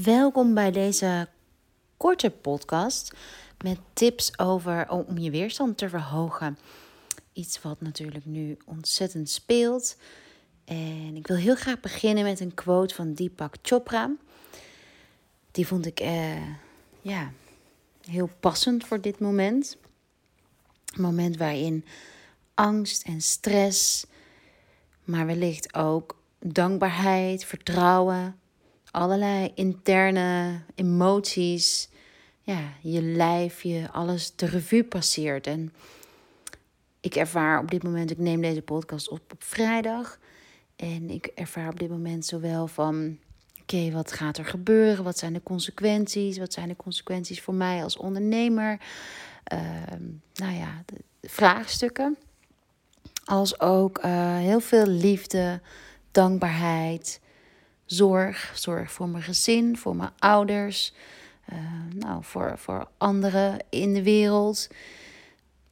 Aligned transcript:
Welkom 0.00 0.54
bij 0.54 0.70
deze 0.70 1.28
korte 1.96 2.30
podcast 2.30 3.14
met 3.64 3.78
tips 3.92 4.38
over 4.38 4.90
om 4.90 5.18
je 5.18 5.30
weerstand 5.30 5.78
te 5.78 5.88
verhogen. 5.88 6.58
Iets 7.32 7.62
wat 7.62 7.80
natuurlijk 7.80 8.24
nu 8.24 8.56
ontzettend 8.66 9.30
speelt. 9.30 9.96
En 10.64 11.16
ik 11.16 11.26
wil 11.26 11.36
heel 11.36 11.54
graag 11.54 11.80
beginnen 11.80 12.24
met 12.24 12.40
een 12.40 12.54
quote 12.54 12.94
van 12.94 13.14
Deepak 13.14 13.54
Chopra. 13.62 14.10
Die 15.50 15.66
vond 15.66 15.86
ik 15.86 16.00
eh, 16.00 16.48
ja, 17.00 17.32
heel 18.04 18.30
passend 18.40 18.84
voor 18.84 19.00
dit 19.00 19.18
moment. 19.18 19.76
Een 20.94 21.02
moment 21.02 21.36
waarin 21.36 21.84
angst 22.54 23.02
en 23.02 23.20
stress, 23.20 24.06
maar 25.04 25.26
wellicht 25.26 25.74
ook 25.74 26.16
dankbaarheid, 26.38 27.44
vertrouwen, 27.44 28.40
allerlei 28.92 29.52
interne 29.54 30.60
emoties, 30.74 31.88
ja, 32.42 32.60
je 32.80 33.02
lijf, 33.02 33.62
je 33.62 33.88
alles 33.92 34.36
de 34.36 34.46
revue 34.46 34.84
passeert. 34.84 35.46
En 35.46 35.72
ik 37.00 37.14
ervaar 37.14 37.60
op 37.60 37.70
dit 37.70 37.82
moment, 37.82 38.10
ik 38.10 38.18
neem 38.18 38.40
deze 38.40 38.62
podcast 38.62 39.08
op 39.08 39.20
op 39.32 39.42
vrijdag. 39.44 40.18
En 40.76 41.10
ik 41.10 41.26
ervaar 41.26 41.68
op 41.68 41.78
dit 41.78 41.88
moment 41.88 42.26
zowel 42.26 42.66
van, 42.66 43.18
oké, 43.60 43.90
wat 43.90 44.12
gaat 44.12 44.38
er 44.38 44.44
gebeuren? 44.44 45.04
Wat 45.04 45.18
zijn 45.18 45.32
de 45.32 45.42
consequenties? 45.42 46.38
Wat 46.38 46.52
zijn 46.52 46.68
de 46.68 46.76
consequenties 46.76 47.40
voor 47.40 47.54
mij 47.54 47.82
als 47.82 47.96
ondernemer? 47.96 48.80
Ehm, 49.44 50.02
nou 50.34 50.52
ja, 50.54 50.84
vraagstukken. 51.22 52.16
Als 53.24 53.60
ook 53.60 54.04
uh, 54.04 54.36
heel 54.36 54.60
veel 54.60 54.86
liefde, 54.86 55.60
dankbaarheid, 56.10 57.20
zorg. 57.92 58.52
Zorg 58.54 58.92
voor 58.92 59.08
mijn 59.08 59.22
gezin, 59.22 59.76
voor 59.76 59.96
mijn 59.96 60.10
ouders, 60.18 60.92
uh, 61.52 61.58
nou, 61.94 62.24
voor, 62.24 62.58
voor 62.58 62.88
anderen 62.98 63.64
in 63.68 63.94
de 63.94 64.02
wereld 64.02 64.68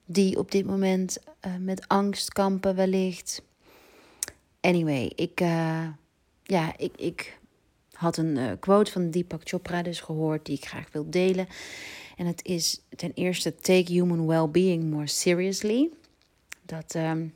die 0.04 0.38
op 0.38 0.50
dit 0.50 0.66
moment 0.66 1.18
uh, 1.46 1.54
met 1.56 1.88
angst 1.88 2.32
kampen, 2.32 2.74
wellicht. 2.74 3.42
Anyway, 4.60 5.12
ik, 5.14 5.40
uh, 5.40 5.86
ja, 6.42 6.72
ik, 6.76 6.92
ik 6.96 7.38
had 7.92 8.16
een 8.16 8.58
quote 8.58 8.92
van 8.92 9.10
Deepak 9.10 9.40
Chopra 9.44 9.82
dus 9.82 10.00
gehoord 10.00 10.46
die 10.46 10.56
ik 10.56 10.66
graag 10.66 10.92
wil 10.92 11.10
delen. 11.10 11.48
En 12.16 12.26
het 12.26 12.44
is 12.44 12.80
ten 12.96 13.12
eerste: 13.14 13.54
take 13.54 13.92
human 13.92 14.26
well-being 14.26 14.90
more 14.90 15.06
seriously. 15.06 15.88
Dat. 16.62 16.94
Um, 16.94 17.32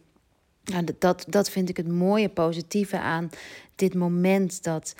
nou, 0.65 0.84
dat, 0.98 1.25
dat 1.29 1.51
vind 1.51 1.69
ik 1.69 1.77
het 1.77 1.89
mooie, 1.89 2.29
positieve 2.29 2.98
aan 2.98 3.31
dit 3.75 3.95
moment. 3.95 4.62
Dat 4.62 4.95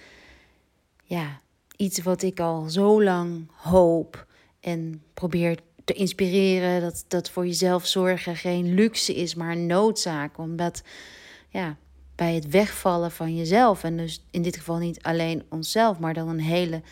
ja, 1.05 1.41
iets 1.77 2.03
wat 2.03 2.23
ik 2.23 2.41
al 2.41 2.69
zo 2.69 3.03
lang 3.03 3.47
hoop 3.55 4.27
en 4.61 5.03
probeer 5.15 5.59
te 5.85 5.93
inspireren. 5.93 6.81
Dat, 6.81 7.05
dat 7.09 7.31
voor 7.31 7.47
jezelf 7.47 7.87
zorgen 7.87 8.37
geen 8.37 8.75
luxe 8.75 9.15
is, 9.15 9.35
maar 9.35 9.53
een 9.53 9.67
noodzaak. 9.67 10.39
Omdat 10.39 10.83
ja, 11.49 11.77
bij 12.15 12.35
het 12.35 12.49
wegvallen 12.49 13.11
van 13.11 13.37
jezelf, 13.37 13.85
en 13.85 13.97
dus 13.97 14.25
in 14.31 14.43
dit 14.43 14.57
geval 14.57 14.79
niet 14.79 15.03
alleen 15.03 15.43
onszelf, 15.49 15.99
maar 15.99 16.15
dan 16.15 16.29
een 16.29 16.41
hele 16.41 16.83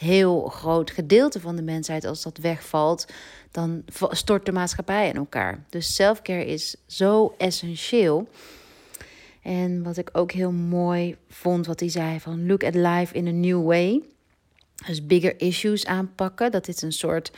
heel 0.00 0.48
groot 0.48 0.90
gedeelte 0.90 1.40
van 1.40 1.56
de 1.56 1.62
mensheid, 1.62 2.04
als 2.04 2.22
dat 2.22 2.38
wegvalt, 2.38 3.06
dan 3.50 3.84
stort 4.10 4.46
de 4.46 4.52
maatschappij 4.52 5.08
in 5.08 5.16
elkaar. 5.16 5.64
Dus 5.68 5.94
selfcare 5.94 6.46
is 6.46 6.76
zo 6.86 7.34
essentieel. 7.38 8.28
En 9.42 9.82
wat 9.82 9.96
ik 9.96 10.08
ook 10.12 10.32
heel 10.32 10.52
mooi 10.52 11.16
vond, 11.28 11.66
wat 11.66 11.80
hij 11.80 11.88
zei 11.88 12.20
van 12.20 12.46
look 12.46 12.64
at 12.64 12.74
life 12.74 13.14
in 13.14 13.26
a 13.26 13.30
new 13.30 13.64
way. 13.64 14.02
Dus 14.86 15.06
bigger 15.06 15.40
issues 15.40 15.86
aanpakken. 15.86 16.50
Dat 16.50 16.64
dit 16.64 16.82
een 16.82 16.92
soort 16.92 17.32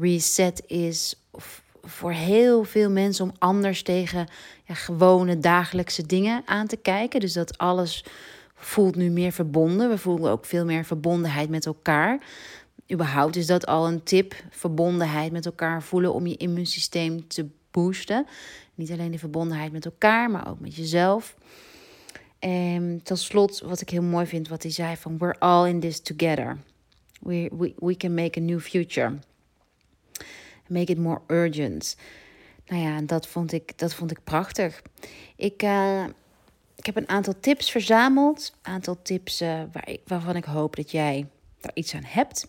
reset 0.00 0.62
is 0.66 1.20
voor 1.82 2.12
heel 2.12 2.64
veel 2.64 2.90
mensen 2.90 3.24
om 3.24 3.32
anders 3.38 3.82
tegen 3.82 4.28
ja, 4.64 4.74
gewone 4.74 5.38
dagelijkse 5.38 6.06
dingen 6.06 6.42
aan 6.44 6.66
te 6.66 6.76
kijken. 6.76 7.20
Dus 7.20 7.32
dat 7.32 7.58
alles 7.58 8.04
voelt 8.56 8.96
nu 8.96 9.10
meer 9.10 9.32
verbonden. 9.32 9.88
We 9.88 9.98
voelen 9.98 10.30
ook 10.30 10.44
veel 10.44 10.64
meer 10.64 10.84
verbondenheid 10.84 11.48
met 11.48 11.66
elkaar. 11.66 12.20
Überhaupt 12.92 13.36
is 13.36 13.46
dat 13.46 13.66
al 13.66 13.88
een 13.88 14.02
tip: 14.02 14.34
verbondenheid 14.50 15.32
met 15.32 15.46
elkaar 15.46 15.82
voelen 15.82 16.12
om 16.12 16.26
je 16.26 16.36
immuunsysteem 16.36 17.28
te 17.28 17.46
boosten. 17.70 18.26
Niet 18.74 18.90
alleen 18.90 19.10
de 19.10 19.18
verbondenheid 19.18 19.72
met 19.72 19.84
elkaar, 19.84 20.30
maar 20.30 20.48
ook 20.48 20.60
met 20.60 20.74
jezelf. 20.74 21.36
En 22.38 23.00
tot 23.02 23.18
slot, 23.18 23.60
wat 23.60 23.80
ik 23.80 23.90
heel 23.90 24.02
mooi 24.02 24.26
vind, 24.26 24.48
wat 24.48 24.62
hij 24.62 24.72
zei: 24.72 24.96
van 24.96 25.18
We're 25.18 25.38
all 25.38 25.68
in 25.68 25.80
this 25.80 26.00
together. 26.00 26.58
We, 27.20 27.50
we, 27.58 27.74
we 27.78 27.96
can 27.96 28.14
make 28.14 28.40
a 28.40 28.42
new 28.42 28.60
future. 28.60 29.18
Make 30.68 30.92
it 30.92 30.98
more 30.98 31.20
urgent. 31.26 31.96
Nou 32.66 32.82
ja, 32.82 33.00
dat 33.00 33.26
vond 33.26 33.52
ik, 33.52 33.78
dat 33.78 33.94
vond 33.94 34.10
ik 34.10 34.18
prachtig. 34.24 34.82
Ik. 35.36 35.62
Uh, 35.62 36.04
ik 36.86 36.94
heb 36.94 37.02
een 37.02 37.14
aantal 37.14 37.34
tips 37.40 37.70
verzameld. 37.70 38.52
Een 38.62 38.72
aantal 38.72 39.02
tips 39.02 39.42
uh, 39.42 39.62
waar 39.72 39.96
waarvan 40.06 40.36
ik 40.36 40.44
hoop 40.44 40.76
dat 40.76 40.90
jij 40.90 41.28
daar 41.60 41.70
iets 41.74 41.94
aan 41.94 42.04
hebt. 42.04 42.48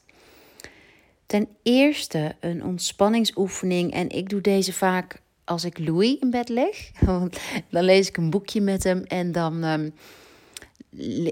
Ten 1.25 1.47
eerste 1.63 2.35
een 2.39 2.63
ontspanningsoefening. 2.63 3.93
En 3.93 4.09
ik 4.09 4.29
doe 4.29 4.41
deze 4.41 4.73
vaak 4.73 5.21
als 5.43 5.63
ik 5.63 5.77
Louis 5.77 6.17
in 6.19 6.29
bed 6.29 6.49
leg. 6.49 6.91
dan 7.69 7.83
lees 7.83 8.07
ik 8.07 8.17
een 8.17 8.29
boekje 8.29 8.61
met 8.61 8.83
hem 8.83 9.03
en 9.03 9.31
dan 9.31 9.63
um, 9.63 9.93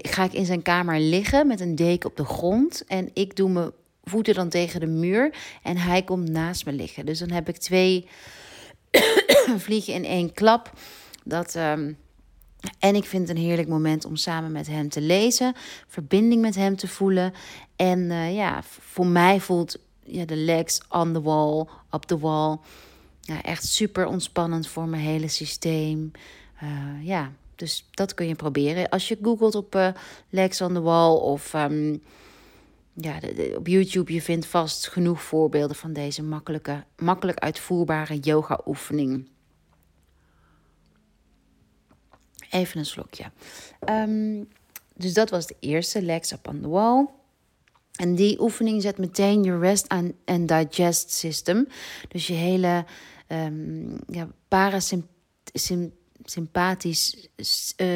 ga 0.02 0.24
ik 0.24 0.32
in 0.32 0.46
zijn 0.46 0.62
kamer 0.62 1.00
liggen 1.00 1.46
met 1.46 1.60
een 1.60 1.74
deken 1.74 2.10
op 2.10 2.16
de 2.16 2.24
grond. 2.24 2.84
En 2.86 3.10
ik 3.12 3.36
doe 3.36 3.50
mijn 3.50 3.70
voeten 4.04 4.34
dan 4.34 4.48
tegen 4.48 4.80
de 4.80 4.86
muur 4.86 5.34
en 5.62 5.76
hij 5.76 6.02
komt 6.02 6.28
naast 6.28 6.64
me 6.64 6.72
liggen. 6.72 7.06
Dus 7.06 7.18
dan 7.18 7.30
heb 7.30 7.48
ik 7.48 7.56
twee 7.56 8.06
vliegen 9.64 9.94
in 9.94 10.04
één 10.04 10.32
klap. 10.32 10.72
Dat. 11.24 11.54
Um, 11.54 11.96
en 12.78 12.94
ik 12.94 13.04
vind 13.04 13.28
het 13.28 13.36
een 13.36 13.42
heerlijk 13.42 13.68
moment 13.68 14.04
om 14.04 14.16
samen 14.16 14.52
met 14.52 14.66
hem 14.66 14.88
te 14.88 15.00
lezen, 15.00 15.54
verbinding 15.86 16.40
met 16.40 16.54
hem 16.54 16.76
te 16.76 16.88
voelen. 16.88 17.32
En 17.76 17.98
uh, 17.98 18.34
ja, 18.34 18.62
voor 18.62 19.06
mij 19.06 19.40
voelt 19.40 19.78
ja, 20.02 20.24
de 20.24 20.36
legs 20.36 20.80
on 20.88 21.12
the 21.12 21.22
wall, 21.22 21.66
up 21.90 22.02
the 22.02 22.18
wall. 22.18 22.56
Ja, 23.20 23.42
echt 23.42 23.64
super 23.66 24.06
ontspannend 24.06 24.68
voor 24.68 24.88
mijn 24.88 25.02
hele 25.02 25.28
systeem. 25.28 26.10
Uh, 26.62 27.06
ja, 27.06 27.32
dus 27.54 27.88
dat 27.90 28.14
kun 28.14 28.28
je 28.28 28.34
proberen. 28.34 28.88
Als 28.88 29.08
je 29.08 29.18
googelt 29.22 29.54
op 29.54 29.74
uh, 29.74 29.88
legs 30.30 30.60
on 30.60 30.74
the 30.74 30.80
wall 30.80 31.16
of 31.16 31.54
um, 31.54 32.02
ja, 32.92 33.18
op 33.56 33.66
YouTube, 33.66 34.12
je 34.12 34.22
vindt 34.22 34.46
vast 34.46 34.88
genoeg 34.88 35.22
voorbeelden 35.22 35.76
van 35.76 35.92
deze 35.92 36.22
makkelijke, 36.22 36.84
makkelijk 36.96 37.38
uitvoerbare 37.38 38.18
yoga 38.18 38.60
oefening. 38.66 39.28
Even 42.50 42.78
een 42.78 42.86
slokje. 42.86 43.24
Um, 43.90 44.48
dus 44.94 45.14
dat 45.14 45.30
was 45.30 45.46
de 45.46 45.56
eerste, 45.60 46.02
legs 46.02 46.32
up 46.32 46.48
on 46.48 46.60
the 46.60 46.68
wall. 46.68 47.06
En 47.96 48.14
die 48.14 48.40
oefening 48.40 48.82
zet 48.82 48.98
meteen 48.98 49.42
je 49.42 49.58
rest 49.58 49.88
and 50.24 50.48
digest 50.48 51.12
system. 51.12 51.68
Dus 52.08 52.26
je 52.26 52.32
hele 52.32 52.84
um, 53.28 53.98
ja, 54.06 54.28
parasympathisch 54.48 57.28
uh, 57.76 57.86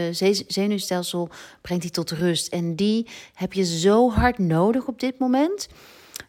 zenuwstelsel 0.46 1.28
brengt 1.60 1.82
die 1.82 1.92
tot 1.92 2.10
rust. 2.10 2.48
En 2.48 2.76
die 2.76 3.06
heb 3.34 3.52
je 3.52 3.64
zo 3.64 4.10
hard 4.10 4.38
nodig 4.38 4.86
op 4.86 5.00
dit 5.00 5.18
moment. 5.18 5.68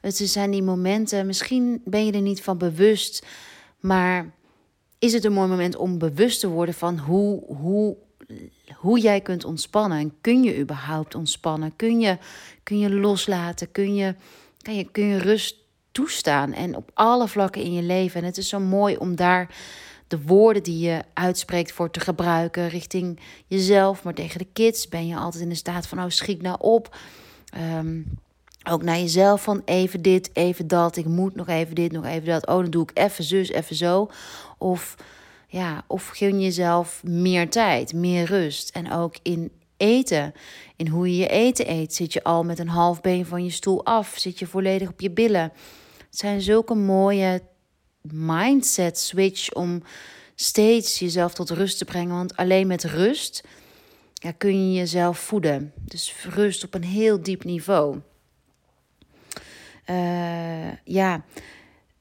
Het 0.02 0.16
zijn 0.16 0.52
die 0.52 0.64
momenten, 0.64 1.26
misschien 1.26 1.82
ben 1.86 2.06
je 2.06 2.12
er 2.12 2.22
niet 2.22 2.42
van 2.42 2.58
bewust, 2.58 3.26
maar 3.80 4.34
is 5.00 5.14
het 5.14 5.26
een 5.26 5.34
mooi 5.34 5.48
moment 5.48 5.76
om 5.76 5.98
bewust 5.98 6.40
te 6.40 6.48
worden 6.48 6.76
van 6.76 6.98
hoe, 6.98 7.44
hoe 7.46 7.98
hoe 8.76 9.00
jij 9.00 9.22
kunt 9.22 9.46
ontspannen. 9.46 10.14
kun 10.22 10.44
je 10.44 10.58
überhaupt 10.58 11.16
ontspannen? 11.16 11.76
Kun 11.76 12.00
je, 12.00 12.18
kun 12.64 12.80
je 12.80 12.90
loslaten? 12.90 13.72
Kun 13.72 13.96
je, 13.96 14.16
kun, 14.62 14.76
je, 14.76 14.84
kun 14.84 15.06
je 15.06 15.18
rust 15.18 15.56
toestaan? 15.92 16.54
En 16.54 16.76
op 16.76 16.92
alle 16.94 17.28
vlakken 17.28 17.62
in 17.62 17.74
je 17.74 17.82
leven. 17.82 18.22
En 18.22 18.26
het 18.26 18.38
is 18.38 18.50
zo 18.50 18.60
mooi 18.60 18.98
om 18.98 19.16
daar 19.16 19.56
de 20.08 20.22
woorden 20.22 20.64
die 20.64 20.80
je 20.80 21.02
uitspreekt 21.14 21.72
voor 21.72 21.92
te 21.92 22.00
gebruiken 22.00 22.70
richting 22.70 23.20
jezelf. 23.48 24.04
Maar 24.04 24.14
tegen 24.14 24.40
de 24.40 24.48
kids 24.54 24.88
ben 24.88 25.08
je 25.08 25.16
altijd 25.16 25.44
in 25.44 25.50
de 25.50 25.56
staat 25.56 25.88
van, 25.88 26.00
oh 26.00 26.10
schiet 26.10 26.42
nou 26.42 26.58
op. 26.60 26.98
Um, 27.78 28.20
ook 28.70 28.84
naar 28.84 28.98
jezelf 28.98 29.44
van 29.44 29.62
even 29.66 30.02
dit, 30.02 30.30
even 30.34 30.68
dat. 30.68 30.98
Ik 30.98 31.06
moet 31.06 31.36
nog 31.36 31.48
even 31.48 31.76
dit, 31.76 31.92
nog 31.92 32.06
even 32.06 32.28
dat. 32.28 32.48
Oh, 32.48 32.62
dan 32.62 32.70
doe 32.70 32.84
ik 32.84 32.92
even 32.94 33.24
zus, 33.24 33.50
even 33.50 33.76
zo. 33.76 34.10
Of 34.58 34.96
ja, 35.52 35.84
of 35.88 36.08
gun 36.08 36.42
jezelf 36.42 37.04
meer 37.04 37.50
tijd, 37.50 37.94
meer 37.94 38.26
rust. 38.26 38.70
En 38.70 38.92
ook 38.92 39.16
in 39.22 39.52
eten, 39.78 40.34
in 40.76 40.88
hoe 40.88 41.10
je 41.10 41.18
je 41.18 41.28
eten 41.28 41.72
eet. 41.72 41.94
Zit 41.94 42.14
je 42.14 42.24
al 42.24 42.44
met 42.44 42.60
een 42.60 42.68
half 42.68 43.02
been 43.02 43.26
van 43.26 43.44
je 43.44 43.50
stoel 43.50 43.86
af? 43.86 44.14
Zit 44.18 44.40
je 44.40 44.48
volledig 44.48 44.90
op 44.90 45.02
je 45.02 45.12
billen? 45.12 45.52
Het 45.98 46.20
zijn 46.20 46.42
zulke 46.42 46.74
mooie 46.74 47.42
mindset 48.02 48.98
switch 48.98 49.54
om 49.54 49.84
steeds 50.36 51.00
jezelf 51.00 51.34
tot 51.34 51.50
rust 51.50 51.78
te 51.78 51.86
brengen. 51.86 52.16
Want 52.16 52.36
alleen 52.36 52.68
met 52.68 52.84
rust 52.84 53.44
kun 54.38 54.72
je 54.72 54.78
jezelf 54.80 55.20
voeden. 55.20 55.74
Dus 55.76 56.16
rust 56.30 56.64
op 56.64 56.74
een 56.74 56.84
heel 56.84 57.22
diep 57.22 57.44
niveau. 57.44 58.00
ja, 60.84 61.24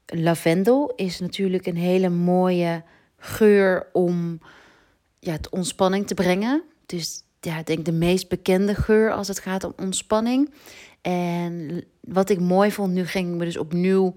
lavendel 0.05 0.93
is 0.95 1.19
natuurlijk 1.19 1.65
een 1.65 1.77
hele 1.77 2.09
mooie 2.09 2.83
geur 3.21 3.87
om 3.93 4.39
ja, 5.19 5.31
het 5.31 5.49
ontspanning 5.49 6.07
te 6.07 6.13
brengen. 6.13 6.63
Dus 6.85 7.23
ja, 7.39 7.57
ik 7.57 7.65
denk 7.65 7.85
de 7.85 7.91
meest 7.91 8.29
bekende 8.29 8.75
geur 8.75 9.11
als 9.11 9.27
het 9.27 9.39
gaat 9.39 9.63
om 9.63 9.73
ontspanning. 9.77 10.53
En 11.01 11.83
wat 11.99 12.29
ik 12.29 12.39
mooi 12.39 12.71
vond, 12.71 12.93
nu 12.93 13.05
ging 13.05 13.29
ik 13.29 13.35
me 13.35 13.45
dus 13.45 13.57
opnieuw 13.57 14.15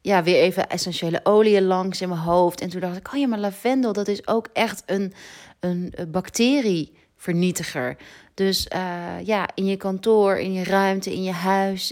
ja, 0.00 0.22
weer 0.22 0.40
even 0.40 0.68
essentiële 0.68 1.20
oliën 1.22 1.64
langs 1.64 2.00
in 2.00 2.08
mijn 2.08 2.20
hoofd. 2.20 2.60
En 2.60 2.68
toen 2.68 2.80
dacht 2.80 2.96
ik, 2.96 3.12
oh 3.12 3.18
ja, 3.18 3.26
maar 3.26 3.38
lavendel, 3.38 3.92
dat 3.92 4.08
is 4.08 4.26
ook 4.26 4.48
echt 4.52 4.82
een, 4.86 5.12
een 5.60 5.94
bacterievernietiger. 6.08 7.96
Dus 8.34 8.66
uh, 8.74 9.24
ja, 9.24 9.48
in 9.54 9.66
je 9.66 9.76
kantoor, 9.76 10.38
in 10.38 10.52
je 10.52 10.64
ruimte, 10.64 11.12
in 11.12 11.22
je 11.22 11.32
huis, 11.32 11.90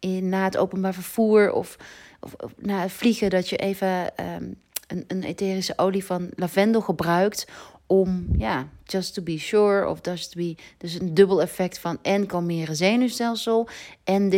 in, 0.00 0.28
na 0.28 0.44
het 0.44 0.56
openbaar 0.56 0.94
vervoer 0.94 1.52
of, 1.52 1.76
of, 2.20 2.34
na 2.56 2.80
het 2.80 2.92
vliegen, 2.92 3.30
dat 3.30 3.48
je 3.48 3.56
even 3.56 4.12
um, 4.20 4.56
een, 4.86 5.04
een 5.08 5.22
etherische 5.22 5.78
olie 5.78 6.04
van 6.04 6.30
lavendel 6.34 6.80
gebruikt 6.80 7.46
om, 7.86 8.28
ja, 8.36 8.68
just 8.84 9.14
to 9.14 9.22
be 9.22 9.38
sure, 9.38 9.88
of 9.88 9.98
just 10.02 10.32
to 10.32 10.40
be, 10.40 10.56
dus 10.78 10.94
een 10.94 11.14
dubbel 11.14 11.42
effect 11.42 11.78
van 11.78 11.98
en 12.02 12.26
kalmeren 12.26 12.76
zenuwstelsel 12.76 13.68
en 14.04 14.28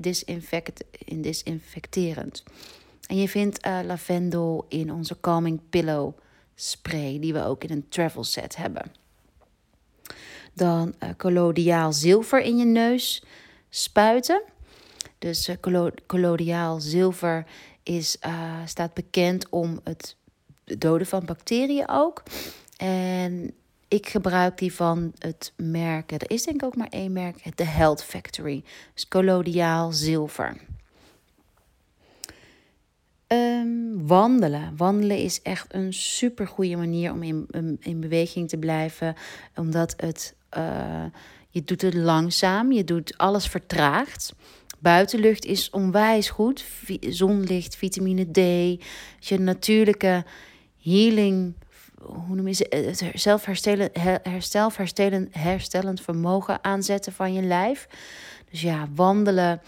disinfect, 0.00 0.84
disinfecterend. 1.06 2.42
En 3.06 3.16
je 3.16 3.28
vindt 3.28 3.66
uh, 3.66 3.78
lavendel 3.84 4.66
in 4.68 4.92
onze 4.92 5.20
Calming 5.20 5.60
Pillow 5.70 6.18
spray, 6.54 7.18
die 7.20 7.32
we 7.32 7.44
ook 7.44 7.64
in 7.64 7.70
een 7.70 7.88
travel 7.88 8.24
set 8.24 8.56
hebben. 8.56 8.92
Dan 10.52 10.94
uh, 11.02 11.08
collodiaal 11.16 11.92
zilver 11.92 12.40
in 12.40 12.56
je 12.56 12.64
neus 12.64 13.24
spuiten. 13.68 14.42
Dus 15.18 15.48
uh, 15.48 15.56
collodiaal 16.06 16.80
zilver 16.80 17.46
is, 17.84 18.16
staat 18.64 18.94
bekend 18.94 19.48
om 19.48 19.80
het 19.84 20.16
doden 20.64 21.06
van 21.06 21.24
bacteriën 21.24 21.88
ook. 21.88 22.22
En 22.76 23.54
ik 23.88 24.06
gebruik 24.08 24.58
die 24.58 24.74
van 24.74 25.12
het 25.18 25.52
merk, 25.56 26.12
er 26.12 26.30
is 26.30 26.44
denk 26.44 26.56
ik 26.56 26.66
ook 26.66 26.76
maar 26.76 26.88
één 26.88 27.12
merk, 27.12 27.56
de 27.56 27.64
Health 27.64 28.04
Factory. 28.04 28.64
Dus 28.94 29.08
collodiaal 29.08 29.92
zilver. 29.92 30.56
Um, 33.26 34.06
wandelen. 34.06 34.76
Wandelen 34.76 35.18
is 35.18 35.42
echt 35.42 35.74
een 35.74 35.92
super 35.92 36.46
goede 36.46 36.76
manier 36.76 37.12
om 37.12 37.22
in, 37.22 37.46
in 37.80 38.00
beweging 38.00 38.48
te 38.48 38.56
blijven. 38.56 39.14
Omdat 39.54 39.94
het, 39.96 40.34
uh, 40.56 41.04
je 41.48 41.64
doet 41.64 41.82
het 41.82 41.94
langzaam, 41.94 42.72
je 42.72 42.84
doet 42.84 43.18
alles 43.18 43.46
vertraagd. 43.46 44.34
Buitenlucht 44.84 45.44
is 45.44 45.70
onwijs 45.70 46.30
goed. 46.30 46.64
Zonlicht, 47.00 47.76
vitamine 47.76 48.30
D, 48.30 48.36
je 49.18 49.38
natuurlijke 49.38 50.24
healing 50.82 51.54
hoe 52.02 52.36
noem 52.36 52.48
je 52.48 52.54
ze, 52.54 52.66
het 52.70 53.20
zelfherstellen, 53.20 53.90
herstel, 54.22 54.70
herstellen, 54.76 55.28
herstellend 55.30 56.00
vermogen 56.00 56.64
aanzetten 56.64 57.12
van 57.12 57.32
je 57.32 57.42
lijf. 57.42 57.88
Dus 58.50 58.60
ja, 58.60 58.88
wandelen. 58.94 59.60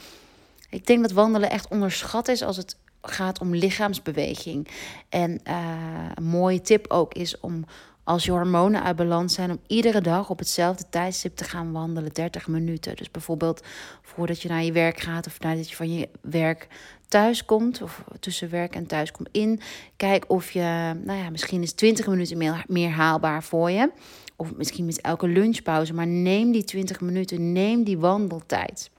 Ik 0.71 0.87
denk 0.87 1.03
dat 1.03 1.13
wandelen 1.13 1.51
echt 1.51 1.69
onderschat 1.69 2.29
is 2.29 2.43
als 2.43 2.57
het 2.57 2.77
gaat 3.03 3.41
om 3.41 3.55
lichaamsbeweging. 3.55 4.69
En 5.09 5.41
uh, 5.49 6.11
een 6.15 6.25
mooie 6.25 6.61
tip 6.61 6.91
ook 6.91 7.15
is 7.15 7.41
om 7.41 7.65
als 8.06 8.25
je 8.25 8.31
hormonen 8.31 8.82
uit 8.82 8.97
balans 8.97 9.35
zijn, 9.35 9.50
om 9.50 9.61
iedere 9.67 10.00
dag 10.00 10.31
op 10.31 10.38
hetzelfde 10.38 10.85
tijdstip 10.91 11.37
te 11.37 11.44
gaan 11.44 11.73
wandelen, 11.73 12.12
30 12.12 12.47
minuten. 12.47 12.97
Dus 12.97 13.11
bijvoorbeeld 13.11 13.62
voordat 14.03 14.43
je 14.43 14.49
naar 14.49 14.62
je 14.62 14.73
werk 14.73 15.00
gaat 15.00 15.26
of 15.26 15.41
nadat 15.41 15.70
je 15.70 15.76
van 15.76 15.93
je 15.93 16.08
werk 16.20 16.69
thuis 17.08 17.44
komt, 17.44 17.82
of 17.82 18.05
tussen 18.20 18.50
werk 18.50 18.75
en 18.75 18.87
thuis 18.87 19.11
komt 19.11 19.29
in. 19.32 19.61
Kijk 19.97 20.25
of 20.29 20.50
je, 20.50 20.94
nou 21.05 21.19
ja, 21.19 21.31
misschien 21.31 21.62
is 21.62 21.73
20 21.73 22.06
minuten 22.06 22.64
meer, 22.67 22.91
haalbaar 22.91 23.43
voor 23.43 23.70
je. 23.70 23.91
Of 24.37 24.55
misschien 24.55 24.85
met 24.85 25.00
elke 25.00 25.29
lunchpauze. 25.29 25.94
Maar 25.94 26.06
neem 26.06 26.52
die 26.52 26.64
20 26.64 27.00
minuten, 27.00 27.52
neem 27.52 27.85
die 27.85 27.99
wandeltijd. 27.99 28.91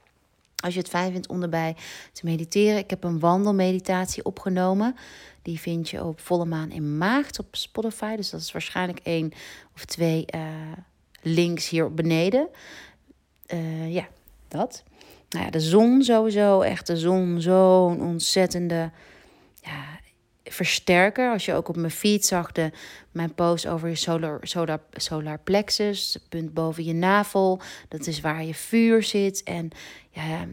Als 0.64 0.74
je 0.74 0.80
het 0.80 0.90
fijn 0.90 1.12
vindt 1.12 1.28
om 1.28 1.42
erbij 1.42 1.76
te 2.12 2.26
mediteren. 2.26 2.78
Ik 2.78 2.90
heb 2.90 3.04
een 3.04 3.20
wandelmeditatie 3.20 4.26
opgenomen. 4.26 4.96
Die 5.48 5.60
vind 5.60 5.90
je 5.90 6.04
op 6.04 6.20
volle 6.20 6.46
maan 6.46 6.72
in 6.72 6.98
maagd 6.98 7.40
op 7.40 7.56
Spotify. 7.56 8.16
Dus 8.16 8.30
dat 8.30 8.42
is 8.42 8.52
waarschijnlijk 8.52 9.00
één 9.04 9.32
of 9.76 9.86
twee 9.86 10.26
uh, 10.36 10.42
links 11.22 11.70
hier 11.70 11.94
beneden. 11.94 12.48
Uh, 13.54 13.94
ja, 13.94 14.08
dat. 14.48 14.84
Nou 15.30 15.46
ja, 15.46 15.52
de 15.52 15.60
zon 15.60 16.04
sowieso. 16.04 16.62
Echt 16.62 16.88
de 16.88 16.98
zon, 16.98 17.42
zo'n 17.42 18.02
ontzettende 18.02 18.92
ja, 19.62 19.97
versterker. 20.50 21.32
Als 21.32 21.46
je 21.46 21.54
ook 21.54 21.70
op 21.70 21.76
mijn 21.76 21.92
feed 21.92 22.26
zag 22.26 22.52
de, 22.52 22.72
mijn 23.12 23.34
post 23.34 23.68
over 23.68 23.90
je 23.90 23.96
solar, 23.96 24.40
solar, 24.42 24.80
solar 24.92 25.40
plexus, 25.40 26.18
punt 26.30 26.54
boven 26.54 26.84
je 26.84 26.94
navel. 26.94 27.62
Dat 27.88 28.08
is 28.08 28.22
waar 28.22 28.44
je 28.44 28.54
vuur 28.54 29.04
zit 29.04 29.44
en, 29.44 29.70
ja, 30.10 30.46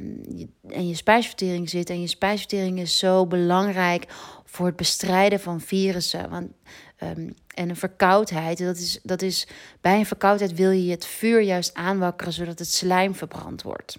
en 0.69 0.89
je 0.89 0.95
spijsvertering 0.95 1.71
zit. 1.71 1.91
En 1.91 2.01
je 2.01 2.07
spijsvertering 2.07 2.81
is 2.81 2.99
zo 2.99 3.27
belangrijk 3.27 4.05
voor 4.45 4.67
het 4.67 4.77
bestrijden 4.77 5.41
van 5.41 5.61
virussen. 5.61 6.31
Want, 6.31 6.53
um, 7.03 7.35
en 7.55 7.69
een 7.69 7.77
verkoudheid, 7.77 8.59
dat 8.59 8.77
is, 8.77 9.01
dat 9.03 9.23
is, 9.23 9.47
bij 9.81 9.99
een 9.99 10.07
verkoudheid 10.07 10.55
wil 10.55 10.71
je 10.71 10.91
het 10.91 11.07
vuur 11.07 11.41
juist 11.41 11.75
aanwakkeren 11.75 12.33
zodat 12.33 12.59
het 12.59 12.69
slijm 12.69 13.15
verbrand 13.15 13.63
wordt. 13.63 13.99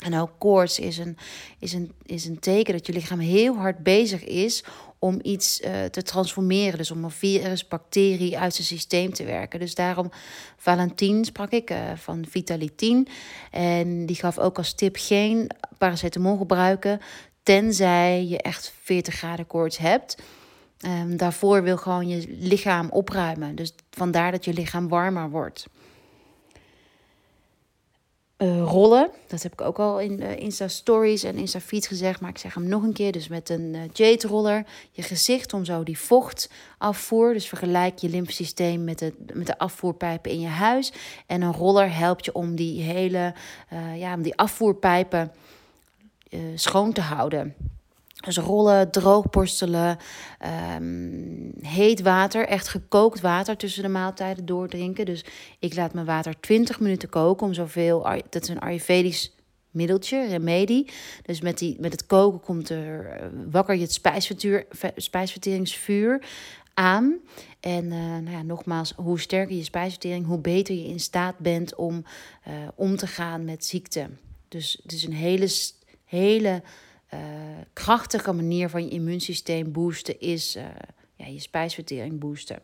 En 0.00 0.18
ook 0.18 0.30
koorts 0.38 0.78
is 0.78 0.98
een, 0.98 1.16
is, 1.58 1.72
een, 1.72 1.92
is 2.06 2.24
een 2.24 2.38
teken 2.38 2.72
dat 2.72 2.86
je 2.86 2.92
lichaam 2.92 3.18
heel 3.18 3.56
hard 3.56 3.78
bezig 3.78 4.24
is 4.24 4.64
om 5.00 5.18
iets 5.22 5.60
uh, 5.60 5.84
te 5.84 6.02
transformeren. 6.02 6.78
Dus 6.78 6.90
om 6.90 7.04
een 7.04 7.10
virus, 7.10 7.68
bacterie 7.68 8.38
uit 8.38 8.54
zijn 8.54 8.66
systeem 8.66 9.12
te 9.12 9.24
werken. 9.24 9.60
Dus 9.60 9.74
daarom, 9.74 10.10
Valentin 10.56 11.24
sprak 11.24 11.50
ik 11.50 11.70
uh, 11.70 11.78
van 11.96 12.24
Vitalitin. 12.28 13.08
En 13.50 14.06
die 14.06 14.16
gaf 14.16 14.38
ook 14.38 14.56
als 14.56 14.72
tip 14.72 14.96
geen 14.98 15.50
paracetamol 15.78 16.36
gebruiken. 16.36 17.00
Tenzij 17.42 18.26
je 18.26 18.38
echt 18.38 18.72
40 18.82 19.14
graden 19.14 19.46
koorts 19.46 19.78
hebt. 19.78 20.16
Um, 20.86 21.16
daarvoor 21.16 21.62
wil 21.62 21.76
gewoon 21.76 22.08
je 22.08 22.36
lichaam 22.38 22.88
opruimen. 22.90 23.54
Dus 23.54 23.74
vandaar 23.90 24.30
dat 24.30 24.44
je 24.44 24.52
lichaam 24.52 24.88
warmer 24.88 25.30
wordt. 25.30 25.66
Uh, 28.42 28.62
rollen. 28.62 29.10
Dat 29.26 29.42
heb 29.42 29.52
ik 29.52 29.60
ook 29.60 29.78
al 29.78 30.00
in 30.00 30.20
uh, 30.20 30.36
Insta 30.36 30.68
Stories 30.68 31.22
en 31.22 31.36
Insta 31.36 31.60
Feeds 31.60 31.86
gezegd, 31.86 32.20
maar 32.20 32.30
ik 32.30 32.38
zeg 32.38 32.54
hem 32.54 32.68
nog 32.68 32.82
een 32.82 32.92
keer. 32.92 33.12
Dus 33.12 33.28
met 33.28 33.48
een 33.48 33.74
uh, 33.74 33.80
jade 33.92 34.26
roller, 34.26 34.66
je 34.90 35.02
gezicht 35.02 35.52
om 35.52 35.64
zo 35.64 35.82
die 35.82 35.98
vocht 35.98 36.50
afvoer. 36.78 37.32
Dus 37.32 37.48
vergelijk 37.48 37.98
je 37.98 38.08
lymfesysteem 38.08 38.84
met 38.84 38.98
de, 38.98 39.12
met 39.32 39.46
de 39.46 39.58
afvoerpijpen 39.58 40.30
in 40.30 40.40
je 40.40 40.48
huis. 40.48 40.92
En 41.26 41.42
een 41.42 41.52
roller 41.52 41.94
helpt 41.94 42.24
je 42.24 42.32
om 42.32 42.54
die 42.54 42.82
hele, 42.82 43.34
ja, 43.96 44.14
om 44.14 44.22
die 44.22 44.36
afvoerpijpen 44.36 45.32
schoon 46.54 46.92
te 46.92 47.00
houden. 47.00 47.54
Dus 48.20 48.36
rollen, 48.36 48.90
droogborstelen, 48.90 49.98
um, 50.76 51.52
heet 51.60 52.00
water, 52.00 52.46
echt 52.46 52.68
gekookt 52.68 53.20
water 53.20 53.56
tussen 53.56 53.82
de 53.82 53.88
maaltijden 53.88 54.46
doordrinken. 54.46 55.04
Dus 55.04 55.24
ik 55.58 55.74
laat 55.74 55.92
mijn 55.92 56.06
water 56.06 56.40
20 56.40 56.80
minuten 56.80 57.08
koken 57.08 57.46
om 57.46 57.54
zoveel. 57.54 58.06
Dat 58.30 58.42
is 58.42 58.48
een 58.48 58.60
Ayurvedisch 58.60 59.32
middeltje, 59.70 60.26
remedie. 60.26 60.90
Dus 61.22 61.40
met, 61.40 61.58
die, 61.58 61.76
met 61.80 61.92
het 61.92 62.06
koken 62.06 62.40
komt 62.40 62.68
er 62.68 63.06
eh, 63.06 63.26
wakker 63.50 63.74
je 63.74 63.82
het 63.82 64.00
spijsverteringsvuur 64.96 66.22
aan. 66.74 67.18
En 67.60 67.84
uh, 67.84 67.92
nou 67.92 68.30
ja, 68.30 68.42
nogmaals, 68.42 68.92
hoe 68.96 69.20
sterker 69.20 69.56
je 69.56 69.64
spijsvertering, 69.64 70.26
hoe 70.26 70.38
beter 70.38 70.74
je 70.74 70.86
in 70.86 71.00
staat 71.00 71.38
bent 71.38 71.74
om 71.74 72.04
uh, 72.48 72.54
om 72.74 72.96
te 72.96 73.06
gaan 73.06 73.44
met 73.44 73.64
ziekte. 73.64 74.08
Dus 74.48 74.78
het 74.82 74.92
is 74.92 75.04
een 75.04 75.12
hele, 75.12 75.48
hele 76.04 76.62
uh, 77.14 77.20
krachtige 77.72 78.32
manier 78.32 78.68
van 78.68 78.84
je 78.84 78.90
immuunsysteem 78.90 79.72
boosten 79.72 80.20
is 80.20 80.56
uh, 80.56 80.64
ja, 81.16 81.26
je 81.26 81.40
spijsvertering 81.40 82.18
boosten. 82.18 82.58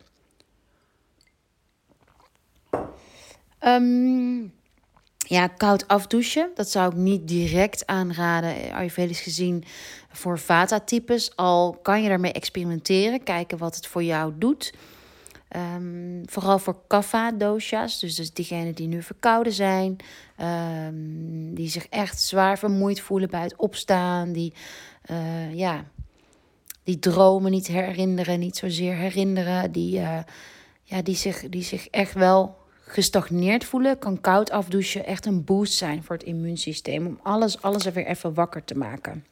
Um, 3.65 4.53
ja, 5.17 5.47
koud 5.47 5.87
afdouchen. 5.87 6.51
Dat 6.55 6.69
zou 6.69 6.91
ik 6.91 6.97
niet 6.97 7.27
direct 7.27 7.85
aanraden, 7.85 8.71
Ayurvedisch 8.73 9.21
gezien, 9.21 9.63
voor 10.11 10.39
vata-types. 10.39 11.35
Al 11.35 11.77
kan 11.81 12.01
je 12.01 12.09
daarmee 12.09 12.31
experimenteren, 12.31 13.23
kijken 13.23 13.57
wat 13.57 13.75
het 13.75 13.87
voor 13.87 14.03
jou 14.03 14.33
doet. 14.37 14.73
Um, 15.55 16.21
vooral 16.25 16.59
voor 16.59 16.81
kapha-dosha's, 16.87 17.99
dus, 17.99 18.15
dus 18.15 18.33
diegenen 18.33 18.75
die 18.75 18.87
nu 18.87 19.03
verkouden 19.03 19.53
zijn, 19.53 19.95
um, 20.87 21.55
die 21.55 21.69
zich 21.69 21.87
echt 21.87 22.21
zwaar 22.21 22.57
vermoeid 22.57 22.99
voelen 22.99 23.29
bij 23.29 23.41
het 23.41 23.55
opstaan, 23.55 24.31
die, 24.31 24.53
uh, 25.11 25.53
ja, 25.53 25.85
die 26.83 26.99
dromen 26.99 27.51
niet 27.51 27.67
herinneren, 27.67 28.39
niet 28.39 28.57
zozeer 28.57 28.95
herinneren, 28.95 29.71
die, 29.71 29.99
uh, 29.99 30.19
ja, 30.83 31.01
die, 31.01 31.15
zich, 31.15 31.49
die 31.49 31.63
zich 31.63 31.87
echt 31.87 32.13
wel 32.13 32.57
gestagneerd 32.85 33.65
voelen, 33.65 33.99
kan 33.99 34.21
koud 34.21 34.51
afdouchen 34.51 35.05
echt 35.05 35.25
een 35.25 35.43
boost 35.43 35.73
zijn 35.73 36.03
voor 36.03 36.15
het 36.15 36.25
immuunsysteem. 36.25 37.07
Om 37.07 37.19
alles, 37.23 37.61
alles 37.61 37.85
er 37.85 37.93
weer 37.93 38.05
even 38.05 38.33
wakker 38.33 38.63
te 38.63 38.77
maken. 38.77 39.25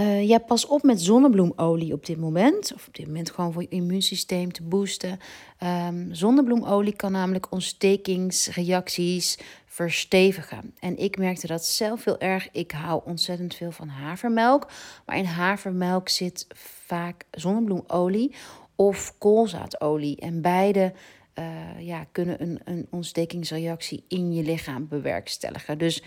Uh, 0.00 0.28
ja, 0.28 0.38
pas 0.38 0.66
op 0.66 0.82
met 0.82 1.02
zonnebloemolie 1.02 1.92
op 1.92 2.06
dit 2.06 2.18
moment. 2.18 2.74
Of 2.74 2.86
op 2.86 2.94
dit 2.94 3.06
moment 3.06 3.30
gewoon 3.30 3.52
voor 3.52 3.62
je 3.62 3.68
immuunsysteem 3.68 4.52
te 4.52 4.62
boosten. 4.62 5.18
Um, 5.62 6.14
zonnebloemolie 6.14 6.96
kan 6.96 7.12
namelijk 7.12 7.52
ontstekingsreacties 7.52 9.38
verstevigen. 9.66 10.74
En 10.78 10.98
ik 10.98 11.18
merkte 11.18 11.46
dat 11.46 11.64
zelf 11.64 12.04
heel 12.04 12.18
erg. 12.18 12.48
Ik 12.52 12.70
hou 12.70 13.02
ontzettend 13.04 13.54
veel 13.54 13.72
van 13.72 13.88
havermelk. 13.88 14.70
Maar 15.06 15.16
in 15.16 15.24
havermelk 15.24 16.08
zit 16.08 16.46
vaak 16.86 17.24
zonnebloemolie 17.30 18.34
of 18.76 19.14
koolzaadolie. 19.18 20.16
En 20.16 20.40
beide 20.40 20.92
uh, 21.38 21.44
ja, 21.78 22.06
kunnen 22.12 22.42
een, 22.42 22.60
een 22.64 22.86
ontstekingsreactie 22.90 24.04
in 24.08 24.32
je 24.32 24.42
lichaam 24.42 24.88
bewerkstelligen. 24.88 25.78
Dus 25.78 26.02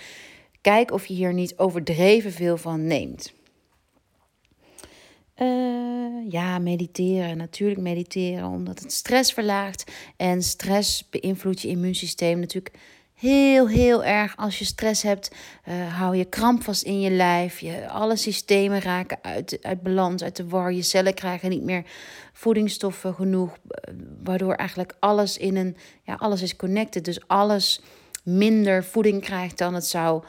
kijk 0.61 0.91
of 0.91 1.05
je 1.05 1.13
hier 1.13 1.33
niet 1.33 1.57
overdreven 1.57 2.31
veel 2.31 2.57
van 2.57 2.87
neemt. 2.87 3.35
Uh, 5.41 6.31
ja, 6.31 6.59
mediteren. 6.59 7.37
Natuurlijk 7.37 7.79
mediteren, 7.79 8.45
omdat 8.45 8.79
het 8.79 8.93
stress 8.93 9.33
verlaagt. 9.33 9.91
En 10.15 10.43
stress 10.43 11.09
beïnvloedt 11.09 11.61
je 11.61 11.67
immuunsysteem 11.67 12.39
natuurlijk 12.39 12.75
heel, 13.13 13.67
heel 13.67 14.03
erg. 14.03 14.37
Als 14.37 14.59
je 14.59 14.65
stress 14.65 15.03
hebt, 15.03 15.35
uh, 15.67 15.97
hou 15.97 16.15
je 16.15 16.25
kramp 16.25 16.63
vast 16.63 16.83
in 16.83 17.01
je 17.01 17.09
lijf. 17.09 17.59
Je, 17.59 17.89
alle 17.89 18.15
systemen 18.15 18.81
raken 18.81 19.17
uit, 19.21 19.59
uit 19.61 19.81
balans, 19.81 20.23
uit 20.23 20.35
de 20.35 20.47
war. 20.47 20.73
Je 20.73 20.81
cellen 20.81 21.13
krijgen 21.13 21.49
niet 21.49 21.63
meer 21.63 21.83
voedingsstoffen 22.33 23.13
genoeg. 23.13 23.57
Eh, 23.67 23.93
waardoor 24.23 24.53
eigenlijk 24.53 24.95
alles 24.99 25.37
in 25.37 25.55
een. 25.55 25.77
Ja, 26.03 26.15
alles 26.15 26.41
is 26.41 26.55
connected. 26.55 27.05
Dus 27.05 27.27
alles 27.27 27.81
minder 28.23 28.83
voeding 28.83 29.21
krijgt 29.21 29.57
dan 29.57 29.73
het 29.73 29.85
zou 29.85 30.23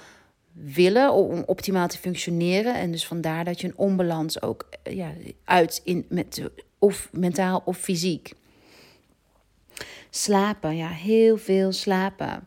willen 0.60 1.12
om 1.12 1.42
optimaal 1.46 1.88
te 1.88 1.98
functioneren. 1.98 2.74
En 2.74 2.90
dus 2.90 3.06
vandaar 3.06 3.44
dat 3.44 3.60
je 3.60 3.66
een 3.66 3.78
onbalans 3.78 4.42
ook 4.42 4.68
eh, 4.82 4.96
ja, 4.96 5.12
uit 5.44 5.80
in 5.84 6.06
met 6.08 6.42
of 6.78 7.08
mentaal 7.12 7.62
of 7.64 7.78
fysiek. 7.78 8.32
Slapen, 10.10 10.76
ja, 10.76 10.88
heel 10.88 11.36
veel 11.36 11.72
slapen. 11.72 12.46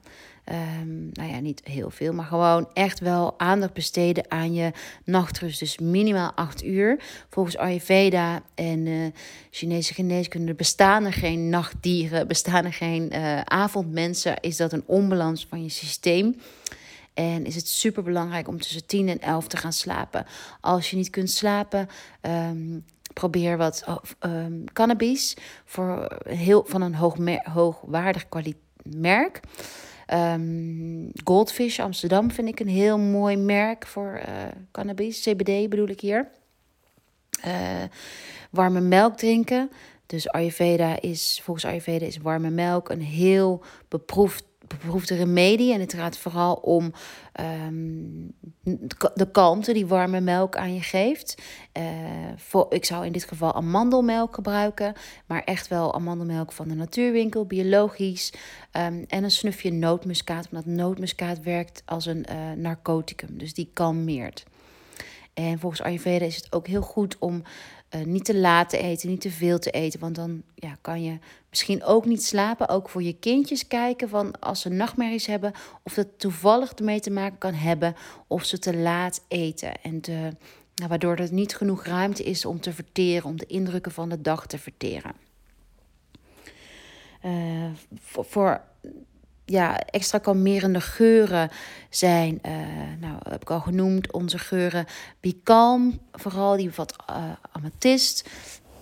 Um, 0.82 1.10
nou 1.14 1.30
ja, 1.30 1.40
niet 1.40 1.62
heel 1.64 1.90
veel, 1.90 2.14
maar 2.14 2.26
gewoon 2.26 2.70
echt 2.74 3.00
wel 3.00 3.40
aandacht 3.40 3.74
besteden 3.74 4.32
aan 4.32 4.54
je 4.54 4.72
nachtrust. 5.06 5.60
Dus 5.60 5.78
minimaal 5.78 6.32
8 6.36 6.64
uur. 6.64 7.00
Volgens 7.30 7.58
Ayurveda 7.58 8.42
en 8.56 8.86
uh, 8.86 9.06
Chinese 9.52 9.94
geneeskunde 9.94 10.54
bestaan 10.54 11.06
er 11.06 11.14
geen 11.14 11.50
nachtdieren, 11.50 12.28
bestaan 12.28 12.66
er 12.66 12.74
geen 12.74 13.10
uh, 13.14 13.42
avondmensen. 13.42 14.40
Is 14.40 14.58
dat 14.58 14.74
een 14.74 14.84
onbalans 14.86 15.46
van 15.50 15.64
je 15.64 15.70
systeem? 15.70 16.36
En 17.14 17.46
is 17.46 17.56
het 17.56 17.68
super 17.68 18.04
belangrijk 18.04 18.48
om 18.48 18.60
tussen 18.60 18.86
10 18.86 19.10
en 19.10 19.20
11 19.20 19.48
te 19.48 19.58
gaan 19.58 19.74
slapen. 19.74 20.26
Als 20.62 20.90
je 20.90 20.96
niet 20.96 21.10
kunt 21.10 21.32
slapen, 21.32 21.90
um, 22.22 22.86
probeer 23.14 23.58
wat 23.58 23.84
um, 24.20 24.64
cannabis 24.74 25.38
voor 25.66 26.20
heel, 26.24 26.64
van 26.68 26.82
een 26.82 26.96
hoog 26.96 27.18
hoogwaardig 27.44 28.26
merk. 28.84 29.40
Um, 30.14 31.12
Goldfish 31.24 31.80
Amsterdam 31.80 32.32
vind 32.32 32.48
ik 32.48 32.60
een 32.60 32.68
heel 32.68 32.98
mooi 32.98 33.38
merk 33.38 33.88
voor 33.88 34.22
uh, 34.28 34.34
cannabis. 34.72 35.22
CBD 35.22 35.70
bedoel 35.70 35.88
ik 35.88 36.00
hier. 36.00 36.28
Uh, 37.46 37.84
warme 38.50 38.82
melk 38.82 39.18
drinken. 39.18 39.72
Dus 40.06 40.30
Ayurveda 40.30 41.02
is, 41.02 41.40
volgens 41.44 41.66
Ayurveda 41.66 42.06
is 42.06 42.18
warme 42.18 42.50
melk 42.50 42.90
een 42.90 43.02
heel 43.02 43.64
beproefd 43.88 44.44
beproefde 44.80 45.16
remedie. 45.16 45.74
En 45.74 45.80
het 45.80 45.94
gaat 45.94 46.18
vooral 46.18 46.54
om 46.54 46.94
um, 47.40 48.34
de 49.14 49.32
kalmte 49.32 49.74
die 49.74 49.88
warme 49.88 50.22
melk 50.22 50.56
aan 50.56 50.74
je 50.74 50.82
geeft. 50.82 51.42
Uh, 51.78 51.84
voor, 52.36 52.66
ik 52.70 52.86
zou 52.86 53.06
in 53.06 53.12
dit 53.12 53.24
geval 53.24 53.54
amandelmelk 53.54 54.36
gebruiken. 54.36 54.94
Maar 55.26 55.44
echt 55.44 55.68
wel 55.68 55.94
amandelmelk 55.94 56.52
van 56.52 56.68
de 56.68 56.76
natuurwinkel, 56.76 57.46
biologisch. 57.46 58.34
Um, 58.78 59.06
en 59.08 59.24
een 59.24 59.32
snufje 59.32 59.72
nootmuskaat. 59.72 60.48
Omdat 60.52 60.66
nootmuskaat 60.66 61.44
werkt 61.44 61.84
als 61.86 62.06
een 62.06 62.26
uh, 62.30 62.52
narcoticum. 62.56 63.38
Dus 63.38 63.54
die 63.54 63.70
kalmeert. 63.74 64.46
En 65.34 65.60
volgens 65.60 65.82
Ayurveda 65.82 66.26
is 66.26 66.36
het 66.36 66.54
ook 66.54 66.68
heel 66.68 66.82
goed 66.82 67.16
om 67.20 67.44
uh, 67.96 68.06
niet 68.06 68.26
te 68.26 68.38
laat 68.38 68.70
te 68.70 68.78
eten, 68.78 69.10
niet 69.10 69.22
te 69.22 69.32
veel 69.32 69.60
te 69.60 69.72
eten. 69.72 70.00
Want 70.00 70.16
dan 70.16 70.44
ja, 70.56 70.78
kan 70.82 71.04
je 71.04 71.18
misschien 71.50 71.84
ook 71.84 72.06
niet 72.06 72.24
slapen. 72.24 72.70
Ook 72.70 72.90
voor 72.90 73.04
je 73.04 73.14
kindjes 73.14 73.68
kijken 73.68 74.10
van 74.10 74.40
als 74.40 74.62
ze 74.62 74.70
nachtmerries 74.70 75.26
hebben. 75.26 75.54
Of 75.84 75.94
dat 75.94 76.08
toevallig 76.18 76.74
ermee 76.74 77.00
te 77.00 77.12
maken 77.12 77.38
kan 77.38 77.54
hebben. 77.54 77.96
Of 78.28 78.44
ze 78.44 78.60
te 78.60 78.78
laat 78.78 79.22
eten. 79.28 79.82
En 79.82 80.02
nou, 80.76 80.90
waardoor 80.90 81.16
er 81.16 81.34
niet 81.34 81.56
genoeg 81.56 81.86
ruimte 81.86 82.24
is 82.24 82.46
om 82.46 82.60
te 82.60 82.74
verteren. 82.74 83.30
Om 83.30 83.38
de 83.38 83.46
indrukken 83.46 83.92
van 83.92 84.10
de 84.10 84.22
dag 84.22 84.48
te 84.48 84.58
verteren. 84.58 85.14
Voor, 88.00 88.26
voor 88.26 88.62
ja, 89.52 89.80
extra 89.80 90.18
kalmerende 90.18 90.82
geuren 90.82 91.50
zijn, 91.90 92.40
uh, 92.46 92.52
nou 93.00 93.16
heb 93.30 93.42
ik 93.42 93.50
al 93.50 93.60
genoemd, 93.60 94.12
onze 94.12 94.38
geuren 94.38 94.86
Be 95.20 95.40
Calm, 95.44 96.00
vooral 96.12 96.58
die 96.58 96.66
bevat 96.66 96.96
uh, 97.10 97.32
amethyst, 97.52 98.30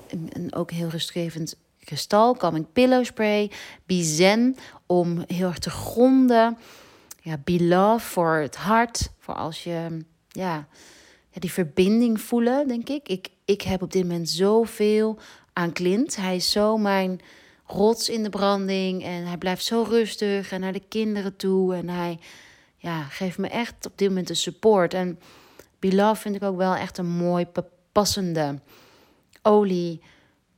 en, 0.07 0.55
ook 0.55 0.71
heel 0.71 0.89
rustgevend 0.89 1.55
kristal, 1.83 2.35
Calming 2.35 2.65
Pillow 2.73 3.05
Spray, 3.05 3.51
Be 3.85 4.03
Zen, 4.03 4.55
om 4.85 5.23
heel 5.27 5.47
erg 5.47 5.59
te 5.59 5.69
gronden, 5.69 6.57
ja, 7.21 7.37
Be 7.43 7.63
Love 7.63 8.05
voor 8.05 8.35
het 8.35 8.55
hart, 8.55 9.11
voor 9.19 9.35
als 9.35 9.63
je, 9.63 10.05
ja, 10.27 10.67
die 11.33 11.51
verbinding 11.51 12.21
voelen, 12.21 12.67
denk 12.67 12.89
ik. 12.89 13.07
ik. 13.07 13.29
Ik 13.45 13.61
heb 13.61 13.81
op 13.81 13.91
dit 13.91 14.01
moment 14.01 14.29
zoveel 14.29 15.19
aan 15.53 15.73
Clint, 15.73 16.15
hij 16.15 16.35
is 16.35 16.51
zo 16.51 16.77
mijn 16.77 17.21
rots 17.71 18.09
in 18.09 18.23
de 18.23 18.29
branding. 18.29 19.03
En 19.03 19.25
hij 19.25 19.37
blijft 19.37 19.63
zo 19.63 19.85
rustig 19.89 20.51
en 20.51 20.59
naar 20.59 20.73
de 20.73 20.83
kinderen 20.87 21.35
toe. 21.35 21.75
En 21.75 21.89
hij 21.89 22.19
ja, 22.77 23.03
geeft 23.03 23.37
me 23.37 23.47
echt 23.47 23.85
op 23.85 23.91
dit 23.95 24.07
moment 24.07 24.27
de 24.27 24.33
support. 24.33 24.93
En 24.93 25.19
Beloved 25.79 26.21
vind 26.21 26.35
ik 26.35 26.43
ook 26.43 26.57
wel 26.57 26.75
echt 26.75 26.97
een 26.97 27.09
mooi 27.09 27.47
passende 27.91 28.59
olie 29.41 30.01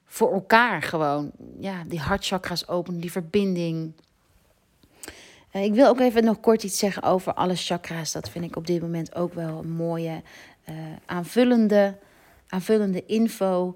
voor 0.06 0.34
elkaar 0.34 0.82
gewoon. 0.82 1.32
Ja, 1.60 1.84
die 1.88 2.00
hartchakras 2.00 2.68
openen, 2.68 3.00
die 3.00 3.12
verbinding. 3.12 3.94
Uh, 5.54 5.64
ik 5.64 5.74
wil 5.74 5.88
ook 5.88 6.00
even 6.00 6.24
nog 6.24 6.40
kort 6.40 6.64
iets 6.64 6.78
zeggen 6.78 7.04
over 7.04 7.34
alle 7.34 7.56
chakras. 7.56 8.12
Dat 8.12 8.30
vind 8.30 8.46
ik 8.46 8.56
op 8.56 8.68
dit 8.68 8.82
moment 8.82 9.16
ook 9.16 9.34
wel 9.34 9.58
een 9.58 9.72
mooie 9.72 10.22
uh, 10.70 10.76
aanvullende, 11.06 11.98
aanvullende 12.48 13.06
info 13.06 13.76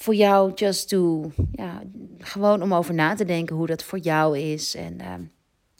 voor 0.00 0.14
jou 0.14 0.52
just 0.54 0.88
to, 0.88 1.32
ja, 1.52 1.82
gewoon 2.18 2.62
om 2.62 2.74
over 2.74 2.94
na 2.94 3.14
te 3.14 3.24
denken 3.24 3.56
hoe 3.56 3.66
dat 3.66 3.82
voor 3.82 3.98
jou 3.98 4.38
is 4.38 4.74
en 4.74 4.98
uh, 5.00 5.14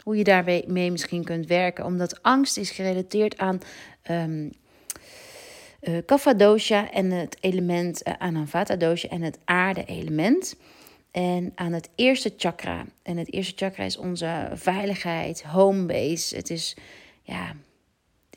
hoe 0.02 0.16
je 0.16 0.24
daarmee 0.24 0.90
misschien 0.90 1.24
kunt 1.24 1.46
werken. 1.46 1.84
Omdat 1.84 2.22
angst 2.22 2.56
is 2.56 2.70
gerelateerd 2.70 3.38
aan 3.38 3.60
um, 4.10 4.52
uh, 5.80 5.98
kapha 6.06 6.34
dosha 6.34 6.90
en 6.90 7.10
het 7.10 7.36
element 7.40 8.06
uh, 8.08 8.14
anavata 8.18 8.76
dosha 8.76 9.08
en 9.08 9.22
het 9.22 9.38
aarde 9.44 9.84
element. 9.84 10.56
En 11.10 11.52
aan 11.54 11.72
het 11.72 11.88
eerste 11.94 12.32
chakra. 12.36 12.84
En 13.02 13.16
het 13.16 13.32
eerste 13.32 13.52
chakra 13.56 13.84
is 13.84 13.96
onze 13.96 14.50
veiligheid, 14.54 15.42
home 15.42 15.86
base. 15.86 16.36
Het 16.36 16.50
is 16.50 16.76
ja, 17.22 17.54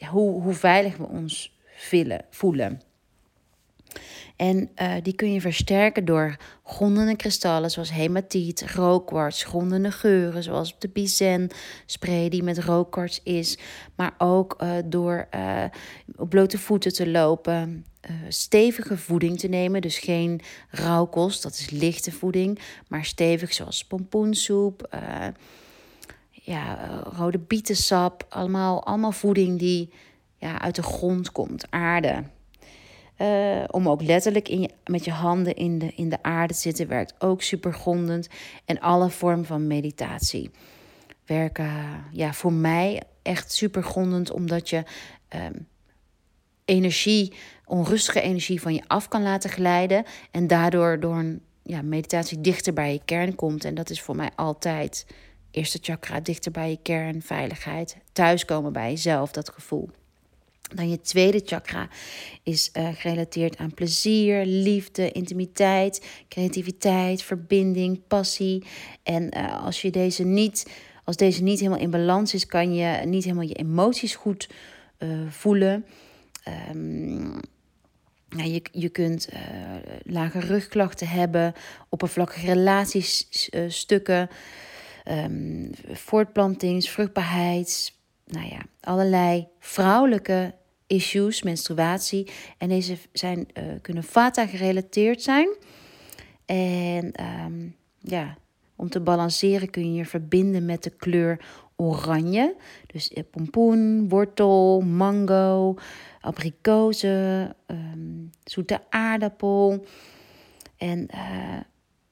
hoe, 0.08 0.42
hoe 0.42 0.54
veilig 0.54 0.98
we 0.98 1.08
ons 1.08 1.58
voelen. 2.30 2.82
En 4.42 4.70
uh, 4.82 4.94
die 5.04 5.14
kun 5.14 5.34
je 5.34 5.42
versterken 5.42 6.06
door 6.06 6.36
grondende 6.64 7.16
kristallen 7.16 7.72
zoals 7.72 7.92
hematiet, 7.92 8.72
rookkwarts, 8.76 9.44
grondende 9.44 9.92
geuren 9.92 10.44
zoals 10.44 10.80
de 10.80 10.90
bizen 10.90 11.50
spray 11.86 12.30
die 12.30 12.44
met 12.44 12.60
rookkwarts 12.60 13.20
is. 13.24 13.58
Maar 13.96 14.14
ook 14.18 14.58
uh, 14.62 14.72
door 14.86 15.28
uh, 15.36 15.64
op 16.16 16.30
blote 16.30 16.58
voeten 16.58 16.94
te 16.94 17.10
lopen, 17.10 17.86
stevige 18.28 18.98
voeding 18.98 19.40
te 19.40 19.48
nemen. 19.48 19.82
Dus 19.82 19.98
geen 19.98 20.42
rauwkost, 20.70 21.44
dat 21.44 21.52
is 21.52 21.70
lichte 21.70 22.12
voeding, 22.12 22.60
maar 22.88 23.06
stevig 23.06 23.54
zoals 23.54 23.86
pompoensoep, 23.86 24.98
ja, 26.32 27.02
rode 27.18 27.40
bietensap. 27.40 28.26
Allemaal, 28.30 28.86
allemaal 28.86 29.12
voeding 29.12 29.60
die 29.60 29.94
ja, 30.38 30.62
uit 30.62 30.76
de 30.76 30.84
grond 30.84 31.32
komt, 31.32 31.66
aarde. 31.70 32.24
Uh, 33.22 33.64
om 33.68 33.90
ook 33.90 34.02
letterlijk 34.02 34.50
in 34.50 34.62
je, 34.62 34.70
met 34.86 35.06
je 35.06 35.12
handen 35.12 35.56
in 35.56 35.80
de, 35.80 35.94
in 35.96 36.10
de 36.10 36.24
aarde 36.24 36.54
te 36.54 36.60
zitten, 36.60 36.88
werkt 36.88 37.14
ook 37.20 37.42
super 37.42 37.74
grondend. 37.74 38.28
En 38.66 38.80
alle 38.80 39.10
vormen 39.10 39.46
van 39.46 39.68
meditatie 39.68 40.52
werken 41.26 41.72
ja, 42.12 42.34
voor 42.34 42.54
mij 42.54 43.02
echt 43.22 43.52
super 43.52 43.84
grondend, 43.84 44.32
omdat 44.32 44.70
je 44.70 44.84
um, 45.36 45.68
energie, 46.66 47.34
onrustige 47.66 48.22
energie 48.22 48.62
van 48.62 48.74
je 48.74 48.84
af 48.88 49.08
kan 49.08 49.24
laten 49.24 49.50
glijden. 49.50 50.04
En 50.32 50.48
daardoor 50.48 51.00
door 51.00 51.16
een 51.16 51.42
ja, 51.64 51.82
meditatie 51.82 52.42
dichter 52.42 52.74
bij 52.74 52.94
je 52.94 53.02
kern 53.06 53.36
komt. 53.36 53.66
En 53.66 53.76
dat 53.76 53.90
is 53.90 54.02
voor 54.02 54.16
mij 54.16 54.30
altijd 54.36 55.06
eerste 55.52 55.78
chakra, 55.82 56.20
dichter 56.20 56.52
bij 56.52 56.70
je 56.70 56.80
kern, 56.82 57.22
veiligheid, 57.22 57.98
thuiskomen 58.12 58.74
bij 58.74 58.90
jezelf, 58.90 59.32
dat 59.32 59.50
gevoel. 59.50 59.90
Dan 60.76 60.90
je 60.90 61.02
tweede 61.02 61.42
chakra 61.46 61.88
is 62.44 62.70
uh, 62.74 62.90
gerelateerd 62.94 63.58
aan 63.58 63.74
plezier, 63.74 64.46
liefde, 64.46 65.12
intimiteit, 65.12 66.06
creativiteit, 66.28 67.24
verbinding, 67.24 68.08
passie. 68.08 68.64
En 69.04 69.38
uh, 69.38 69.66
als 69.66 69.82
je 69.82 69.90
deze 69.90 70.24
niet, 70.24 70.72
als 71.04 71.16
deze 71.16 71.44
niet 71.44 71.60
helemaal 71.60 71.80
in 71.80 71.92
balans 71.92 72.34
is, 72.34 72.46
kan 72.46 72.74
je 72.74 73.06
niet 73.06 73.24
helemaal 73.24 73.48
je 73.48 73.54
emoties 73.54 74.16
goed 74.16 74.50
uh, 75.00 75.10
voelen. 75.30 75.86
Ja, 78.38 78.44
je, 78.44 78.62
je 78.72 78.90
kunt 78.90 79.30
lage 80.04 80.40
rugklachten 80.40 81.08
hebben, 81.08 81.54
oppervlakkige 81.90 82.46
relatiestukken, 82.46 84.30
um, 85.10 85.70
voortplantings, 85.92 86.90
vruchtbaarheid, 86.90 87.94
nou 88.26 88.48
ja, 88.48 88.60
allerlei 88.82 89.48
vrouwelijke 89.60 90.54
issues, 90.92 91.44
menstruatie. 91.44 92.28
En 92.58 92.70
deze 92.70 92.98
zijn, 93.14 93.48
uh, 93.54 93.64
kunnen 93.82 94.04
vata 94.04 94.48
gerelateerd 94.48 95.22
zijn. 95.22 95.50
En 96.46 97.14
um, 97.46 97.76
ja, 98.00 98.38
om 98.76 98.90
te 98.90 99.00
balanceren 99.00 99.70
kun 99.70 99.92
je 99.92 99.98
je 99.98 100.06
verbinden 100.06 100.66
met 100.66 100.84
de 100.84 100.90
kleur 100.90 101.46
oranje. 101.76 102.56
Dus 102.88 103.10
eh, 103.10 103.24
pompoen, 103.32 104.10
wortel, 104.10 104.82
mango, 104.82 105.76
abrikozen, 106.22 107.56
um, 107.68 108.30
zoete 108.44 108.82
aardappel. 108.90 109.86
En 110.78 111.08
uh, 111.14 111.60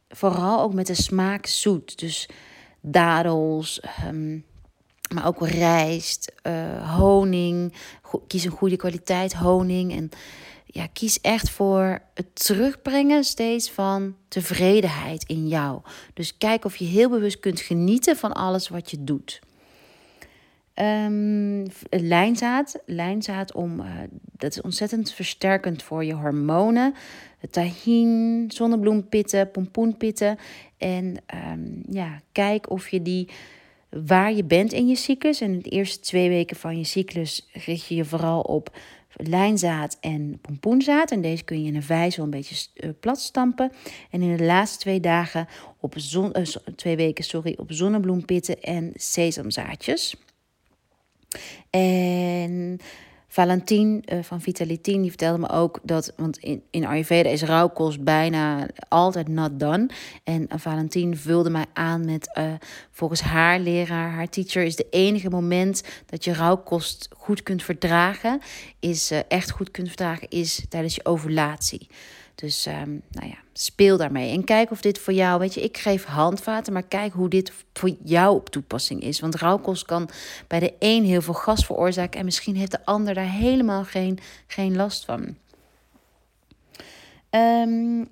vooral 0.10 0.62
ook 0.62 0.74
met 0.74 0.88
de 0.88 0.94
smaak 0.94 1.46
zoet. 1.46 2.00
Dus 2.00 2.30
dadels, 2.82 3.82
um, 4.08 4.46
maar 5.14 5.28
ook 5.28 5.48
rijst, 5.48 6.32
uh, 6.48 6.96
honing. 6.98 7.74
Kies 8.28 8.44
een 8.44 8.52
goede 8.52 8.76
kwaliteit 8.76 9.34
honing. 9.34 9.92
En 9.96 10.10
ja, 10.66 10.88
kies 10.94 11.22
echt 11.22 11.50
voor 11.50 12.02
het 12.14 12.46
terugbrengen 12.46 13.24
steeds 13.24 13.72
van 13.72 14.16
tevredenheid 14.28 15.24
in 15.24 15.48
jou. 15.48 15.82
Dus 16.14 16.38
kijk 16.38 16.66
of 16.66 16.76
je 16.76 16.86
heel 16.86 17.10
bewust 17.10 17.40
kunt 17.40 17.60
genieten 17.60 18.16
van 18.16 18.34
alles 18.34 18.70
wat 18.70 18.92
je 18.92 19.04
doet. 19.04 19.40
Um, 20.82 21.66
lijnzaad. 21.90 22.80
Lijnzaad 22.86 23.54
om, 23.54 23.80
uh, 23.80 23.86
dat 24.38 24.52
is 24.52 24.62
ontzettend 24.62 25.12
versterkend 25.12 25.84
voor 25.84 26.06
je 26.06 26.14
hormonen. 26.14 26.94
Tahin, 27.52 28.46
zonnebloempitten, 28.48 29.52
pompoenpitten. 29.52 30.38
En 30.78 31.18
um, 31.52 31.84
ja, 31.90 32.22
kijk 32.32 32.70
of 32.70 32.90
je 32.90 33.02
die 33.02 33.30
waar 33.90 34.34
je 34.34 34.44
bent 34.44 34.74
in 34.74 34.88
je 34.88 34.96
cyclus. 34.96 35.42
En 35.42 35.62
de 35.62 35.70
eerste 35.70 36.00
twee 36.00 36.30
weken 36.30 36.56
van 36.56 36.78
je 36.78 36.84
cyclus 36.84 37.50
richt 37.54 37.88
je 37.88 37.96
je 37.96 38.06
vooral 38.06 38.42
op 38.42 38.78
lijnzaad 39.14 39.98
en 40.00 40.40
pompoenzaad. 40.42 41.12
En 41.12 41.22
deze 41.22 41.44
kun 41.44 41.62
je 41.62 41.68
in 41.68 41.76
een 41.76 41.84
vijzel 41.84 42.24
een 42.24 42.30
beetje 42.30 42.68
uh, 42.76 42.90
plat 43.00 43.20
stampen. 43.20 43.72
En 44.12 44.22
in 44.22 44.38
de 44.38 44.44
laatste 44.44 44.80
twee 44.80 45.00
dagen 45.00 45.48
op 45.80 45.94
zon, 45.98 46.40
uh, 46.40 46.46
twee 46.76 46.96
weken 46.96 47.24
sorry, 47.24 47.54
op 47.58 47.72
zonnebloempitten 47.72 48.62
en 48.62 48.92
sesamzaadjes. 48.96 50.16
En 51.70 52.80
Valentin 53.32 54.04
uh, 54.06 54.20
van 54.24 54.42
Vitalitin 54.42 55.02
die 55.02 55.10
vertelde 55.10 55.40
me 55.40 55.50
ook 55.50 55.80
dat, 55.84 56.14
want 56.18 56.38
in, 56.38 56.64
in 56.70 56.86
Ayurveda 56.86 57.30
is 57.30 57.44
rouwkost 57.44 58.04
bijna 58.04 58.68
altijd 58.88 59.28
not 59.28 59.60
done. 59.60 59.90
En 60.24 60.42
uh, 60.42 60.48
Valentin 60.56 61.18
vulde 61.18 61.50
mij 61.50 61.66
aan 61.74 62.06
met, 62.06 62.30
uh, 62.38 62.54
volgens 62.92 63.22
haar 63.22 63.60
leraar, 63.60 64.12
haar 64.12 64.30
teacher, 64.30 64.64
is 64.64 64.76
de 64.76 64.88
enige 64.90 65.30
moment 65.30 65.84
dat 66.06 66.24
je 66.24 66.34
rouwkost 66.34 67.10
goed 67.18 67.44
kunt 67.44 67.64
verdragen, 67.64 68.40
is 68.80 69.12
echt 69.28 69.52
goed 69.52 69.72
kunt 69.72 69.88
verdragen, 69.88 70.30
is 70.30 70.66
tijdens 70.70 70.96
je 70.96 71.06
ovulatie. 71.06 71.88
Dus 72.40 72.66
um, 72.66 73.02
nou 73.10 73.28
ja, 73.28 73.38
speel 73.54 73.98
daarmee. 73.98 74.32
En 74.32 74.44
kijk 74.44 74.72
of 74.72 74.82
dit 74.82 75.00
voor 75.00 75.14
jou, 75.14 75.40
weet 75.40 75.54
je, 75.54 75.62
ik 75.62 75.78
geef 75.78 76.06
handvaten, 76.06 76.74
maar 76.74 76.84
kijk 76.84 77.14
hoe 77.14 77.30
dit 77.30 77.52
voor 77.74 77.92
jou 78.04 78.36
op 78.36 78.50
toepassing 78.50 79.02
is. 79.02 79.20
Want 79.20 79.36
rauwkost 79.36 79.86
kan 79.86 80.10
bij 80.48 80.60
de 80.60 80.74
een 80.80 81.04
heel 81.06 81.22
veel 81.22 81.34
gas 81.34 81.66
veroorzaken 81.66 82.20
en 82.20 82.26
misschien 82.26 82.56
heeft 82.56 82.72
de 82.72 82.86
ander 82.86 83.14
daar 83.14 83.32
helemaal 83.32 83.84
geen, 83.84 84.20
geen 84.48 84.76
last 84.76 85.06
van. 85.06 85.36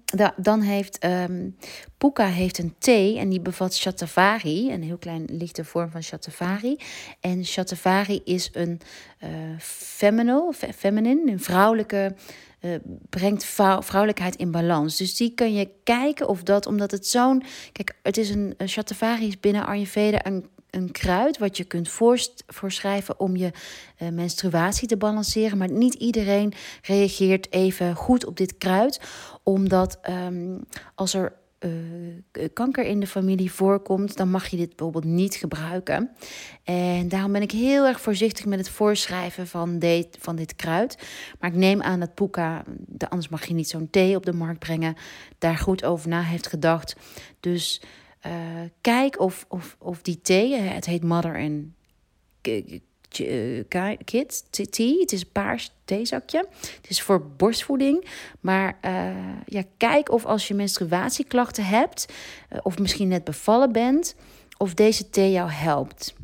Da, 0.06 0.34
dan 0.38 0.62
heeft 0.62 1.06
um, 1.06 1.58
Puka 1.98 2.26
heeft 2.26 2.58
een 2.58 2.76
thee 2.78 3.20
en 3.20 3.30
die 3.30 3.40
bevat 3.40 3.76
shatavari, 3.76 4.72
een 4.72 4.84
heel 4.84 4.98
klein 4.98 5.26
lichte 5.28 5.66
vorm 5.66 5.92
van 5.92 6.04
shatavari. 6.04 6.78
En 7.20 7.46
shatavari 7.46 8.22
is 8.24 8.50
een 8.54 8.80
uh, 9.24 9.30
feminine, 9.60 10.54
feminine, 10.76 11.32
een 11.32 11.40
vrouwelijke 11.40 12.16
uh, 12.62 12.76
brengt 13.10 13.46
vrouwelijkheid 13.80 14.36
in 14.36 14.52
balans. 14.52 14.98
Dus 14.98 15.16
die 15.16 15.34
kun 15.34 15.54
je 15.54 15.70
kijken 15.84 16.28
of 16.28 16.44
dat, 16.44 16.66
omdat 16.66 16.92
het 16.92 17.08
zo'n. 17.08 17.44
Kijk, 17.72 17.96
het 18.04 18.18
is 18.18 18.30
een, 18.30 18.54
een 18.58 18.70
Shatavari 18.70 19.28
is 19.28 19.40
binnen 19.40 19.66
Ayurveda 19.66 20.26
een, 20.26 20.50
een 20.78 20.92
kruid 20.92 21.38
wat 21.38 21.58
je 21.58 21.64
kunt 21.64 21.90
voorschrijven 22.48 23.20
om 23.20 23.36
je 23.36 23.52
uh, 24.02 24.10
menstruatie 24.10 24.88
te 24.88 24.98
balanceren. 24.98 25.58
Maar 25.58 25.72
niet 25.72 25.94
iedereen 25.94 26.54
reageert 26.82 27.52
even 27.52 27.96
goed 27.96 28.26
op 28.26 28.38
dit 28.38 28.58
kruid, 28.58 29.02
omdat 29.44 30.00
um, 30.10 30.60
als 30.96 31.14
er 31.14 31.34
uh, 31.60 32.48
kanker 32.54 32.86
in 32.86 33.00
de 33.00 33.08
familie 33.08 33.52
voorkomt, 33.52 34.18
dan 34.18 34.30
mag 34.30 34.48
je 34.48 34.58
dit 34.58 34.76
bijvoorbeeld 34.76 35.14
niet 35.14 35.36
gebruiken. 35.36 36.10
En 36.64 37.10
daarom 37.10 37.32
ben 37.32 37.42
ik 37.42 37.52
heel 37.52 37.86
erg 37.86 38.02
voorzichtig 38.02 38.46
met 38.46 38.60
het 38.60 38.70
voorschrijven 38.70 39.48
van, 39.48 39.80
dit, 39.80 40.18
van 40.20 40.36
dit 40.36 40.56
kruid. 40.56 40.98
Maar 41.40 41.50
ik 41.50 41.56
neem 41.56 41.82
aan 41.82 42.00
dat 42.00 42.14
Puka, 42.14 42.64
anders 42.98 43.30
mag 43.30 43.46
je 43.46 43.54
niet 43.54 43.70
zo'n 43.70 43.90
thee 43.90 44.16
op 44.16 44.26
de 44.26 44.34
markt 44.34 44.60
brengen, 44.60 44.96
daar 45.38 45.58
goed 45.58 45.84
over 45.84 46.10
na 46.10 46.22
heeft 46.22 46.48
gedacht. 46.48 46.96
Dus 47.40 47.82
uh, 48.28 48.34
kijk 48.82 49.20
of, 49.20 49.46
of, 49.48 49.76
of 49.80 50.02
die 50.02 50.22
thee, 50.22 50.56
het 50.56 50.86
heet 50.86 51.04
Mother 51.04 51.38
and 51.38 51.66
uh, 53.22 53.96
kit, 54.04 54.44
tea. 54.52 55.00
Het 55.00 55.12
is 55.12 55.22
een 55.22 55.32
paars 55.32 55.72
theezakje. 55.86 56.48
Het 56.60 56.90
is 56.90 57.02
voor 57.02 57.26
borstvoeding. 57.38 58.06
Maar 58.40 58.78
uh, 58.86 59.16
ja, 59.46 59.64
kijk 59.78 60.12
of 60.12 60.26
als 60.26 60.48
je 60.48 60.54
menstruatieklachten 60.54 61.66
hebt, 61.66 62.06
of 62.62 62.80
misschien 62.80 63.08
net 63.08 63.24
bevallen 63.24 63.72
bent, 63.72 64.16
of 64.58 64.74
deze 64.74 65.10
thee 65.10 65.32
jou 65.32 65.50
helpt. 65.50 66.16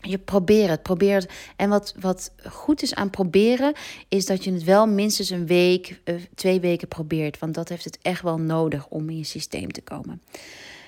Je 0.00 0.18
probeert 0.18 0.70
het, 0.70 1.00
het. 1.00 1.28
En 1.56 1.68
wat, 1.68 1.94
wat 2.00 2.32
goed 2.48 2.82
is 2.82 2.94
aan 2.94 3.10
proberen, 3.10 3.74
is 4.08 4.26
dat 4.26 4.44
je 4.44 4.52
het 4.52 4.64
wel 4.64 4.86
minstens 4.86 5.30
een 5.30 5.46
week, 5.46 6.00
twee 6.34 6.60
weken 6.60 6.88
probeert. 6.88 7.38
Want 7.38 7.54
dat 7.54 7.68
heeft 7.68 7.84
het 7.84 7.98
echt 8.02 8.22
wel 8.22 8.38
nodig 8.38 8.88
om 8.88 9.10
in 9.10 9.18
je 9.18 9.24
systeem 9.24 9.72
te 9.72 9.82
komen. 9.82 10.22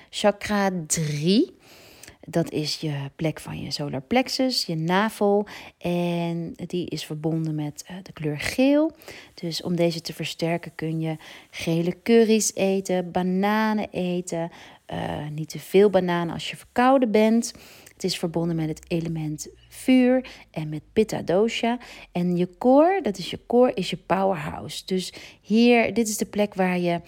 Chakra 0.09 0.71
3 0.87 1.57
dat 2.29 2.51
is 2.51 2.75
je 2.75 2.93
plek 3.15 3.39
van 3.39 3.61
je 3.61 3.71
solar 3.71 4.01
plexus, 4.01 4.65
je 4.65 4.75
navel. 4.75 5.47
En 5.77 6.53
die 6.55 6.89
is 6.89 7.05
verbonden 7.05 7.55
met 7.55 7.85
uh, 7.91 7.97
de 8.03 8.11
kleur 8.11 8.39
geel. 8.39 8.91
Dus 9.33 9.61
om 9.61 9.75
deze 9.75 10.01
te 10.01 10.13
versterken 10.13 10.75
kun 10.75 10.99
je 10.99 11.15
gele 11.49 12.01
curry's 12.03 12.51
eten, 12.55 13.11
bananen 13.11 13.87
eten. 13.91 14.51
Uh, 14.93 15.27
niet 15.31 15.49
te 15.49 15.59
veel 15.59 15.89
bananen 15.89 16.33
als 16.33 16.49
je 16.49 16.57
verkouden 16.57 17.11
bent. 17.11 17.53
Het 17.93 18.03
is 18.03 18.17
verbonden 18.17 18.55
met 18.55 18.67
het 18.67 18.81
element 18.87 19.47
vuur 19.69 20.25
en 20.51 20.69
met 20.69 20.81
pitta 20.93 21.21
dosha. 21.21 21.77
En 22.11 22.37
je 22.37 22.49
core, 22.57 23.01
dat 23.01 23.17
is 23.17 23.29
je 23.29 23.39
core, 23.47 23.73
is 23.73 23.89
je 23.89 23.97
powerhouse. 23.97 24.85
Dus 24.85 25.13
hier, 25.41 25.93
dit 25.93 26.07
is 26.07 26.17
de 26.17 26.25
plek 26.25 26.53
waar 26.53 26.79
je 26.79 27.01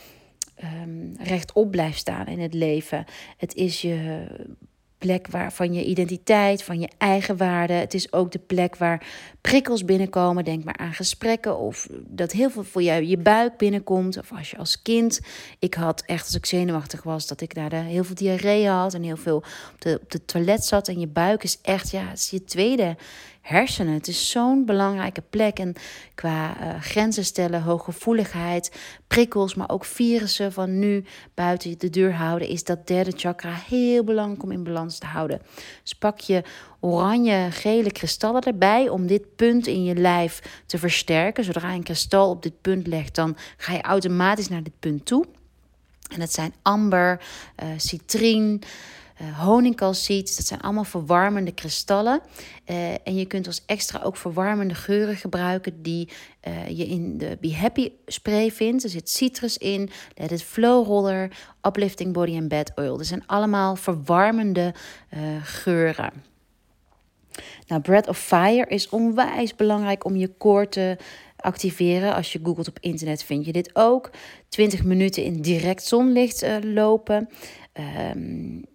um, 0.64 1.14
rechtop 1.20 1.72
blijft 1.72 1.98
staan 1.98 2.28
in 2.28 2.40
het 2.40 2.54
leven. 2.54 3.06
Het 3.38 3.56
is 3.56 3.82
je 3.82 4.26
plek 5.02 5.28
waar, 5.28 5.54
van 5.54 5.74
je 5.74 5.86
identiteit, 5.86 6.64
van 6.64 6.80
je 6.80 6.90
eigen 6.98 7.38
waarde. 7.38 7.74
Het 7.74 7.94
is 7.94 8.14
ook 8.14 8.32
de 8.32 8.40
plek 8.40 8.76
waar 8.76 9.06
prikkels 9.42 9.86
binnenkomen. 9.86 10.44
Denk 10.44 10.64
maar 10.64 10.78
aan 10.78 10.94
gesprekken 10.94 11.58
of 11.58 11.88
dat 12.08 12.32
heel 12.32 12.50
veel 12.50 12.64
voor 12.64 12.82
jou 12.82 13.04
je 13.04 13.18
buik 13.18 13.58
binnenkomt. 13.58 14.18
Of 14.18 14.32
als 14.32 14.52
je 14.52 14.58
als 14.58 14.82
kind, 14.82 15.20
ik 15.60 15.74
had 15.74 16.04
echt 16.06 16.26
als 16.26 16.36
ik 16.36 16.46
zenuwachtig 16.46 17.04
was, 17.04 17.28
dat 17.28 17.42
ik 17.42 17.54
daar 17.54 17.70
de, 17.70 17.76
heel 17.76 18.04
veel 18.04 18.16
diarree 18.16 18.68
had 18.68 18.94
en 18.94 19.04
heel 19.04 19.18
veel 19.18 19.38
op 19.74 19.82
de, 19.82 20.00
op 20.02 20.12
de 20.12 20.26
toilet 20.26 20.66
zat. 20.66 20.88
En 20.88 21.00
je 21.00 21.08
buik 21.08 21.44
is 21.44 21.60
echt, 21.62 21.92
ja, 21.92 22.08
het 22.08 22.18
is 22.18 22.30
je 22.30 22.44
tweede 22.44 22.96
hersenen. 23.42 23.94
Het 23.94 24.08
is 24.08 24.30
zo'n 24.30 24.66
belangrijke 24.66 25.22
plek. 25.30 25.60
En 25.60 25.74
qua 26.16 26.58
uh, 26.62 26.82
grenzen 26.82 27.26
stellen, 27.26 27.62
hooggevoeligheid, 27.62 28.72
prikkels, 29.08 29.56
maar 29.56 29.70
ook 29.70 29.86
virussen 29.86 30.54
van 30.54 30.80
nu 30.80 31.04
buiten 31.34 31.78
de 31.78 31.90
deur 31.90 32.14
houden, 32.14 32.48
is 32.48 32.64
dat 32.64 32.88
derde 32.88 33.12
chakra 33.16 33.54
heel 33.68 34.04
belangrijk 34.04 34.44
om 34.44 34.52
in 34.52 34.64
balans 34.64 34.98
te 34.98 35.06
houden. 35.06 35.42
Dus 35.84 35.94
pak 35.94 36.20
je 36.20 36.44
oranje, 36.80 37.48
gele 37.52 37.92
kristallen 37.92 38.42
erbij 38.42 38.90
om 38.90 39.08
dit 39.08 39.36
punt 39.36 39.68
in 39.68 39.84
je 39.84 39.96
lijf 39.96 40.64
te 40.66 40.78
versterken. 40.78 41.44
Zodra 41.44 41.74
een 41.74 41.84
kristal 41.84 42.30
op 42.30 42.44
dit 42.44 42.62
punt 42.62 42.88
legt, 42.88 43.16
dan 43.16 43.38
ga 43.58 43.74
je 43.74 43.82
automatisch 43.82 44.50
naar 44.50 44.64
dit 44.64 44.80
punt 44.80 45.06
toe. 45.06 45.26
En 46.14 46.20
dat 46.20 46.34
zijn 46.34 46.54
amber, 46.62 47.22
uh, 47.64 47.70
uh, 49.22 49.40
honingkalciet. 49.40 50.36
Dat 50.38 50.46
zijn 50.46 50.62
allemaal 50.62 50.84
verwarmende 50.84 51.52
kristallen. 51.52 52.22
Uh, 52.66 52.92
en 52.92 53.16
je 53.16 53.26
kunt 53.26 53.48
als 53.48 53.64
extra 53.66 54.02
ook 54.02 54.18
verwarmende 54.18 54.76
geuren 54.76 55.16
gebruiken 55.16 55.82
die 55.82 56.10
uh, 56.48 56.68
je 56.68 56.86
in 56.86 57.18
de 57.18 57.38
Be 57.42 57.56
Happy 57.56 57.92
spray 58.06 58.52
vindt. 58.52 58.84
Er 58.84 58.90
zit 58.90 59.10
citrus 59.10 59.58
in, 59.58 59.90
Let 60.16 60.32
It 60.32 60.44
Flow 60.44 60.86
Roller, 60.86 61.32
Uplifting 61.68 62.14
Body 62.14 62.36
and 62.38 62.48
Bed 62.48 62.72
Oil. 62.76 62.98
Dat 62.98 63.06
zijn 63.06 63.28
allemaal 63.28 63.76
verwarmende 63.76 64.74
geuren. 65.42 66.12
Nou, 67.68 67.82
Breath 67.82 68.08
of 68.08 68.18
Fire 68.18 68.66
is 68.68 68.90
onwijs 68.90 69.56
belangrijk 69.56 70.06
om 70.06 70.16
je 70.16 70.28
koor 70.28 70.70
te 70.70 70.98
activeren. 71.36 72.14
Als 72.14 72.32
je 72.32 72.40
googelt 72.44 72.68
op 72.68 72.78
internet 72.80 73.24
vind 73.24 73.46
je 73.46 73.52
dit 73.52 73.70
ook. 73.74 74.10
20 74.50 74.84
minuten 74.84 75.24
in 75.24 75.42
direct 75.42 75.84
zonlicht 75.84 76.46
lopen. 76.64 77.30
Um, 78.14 78.66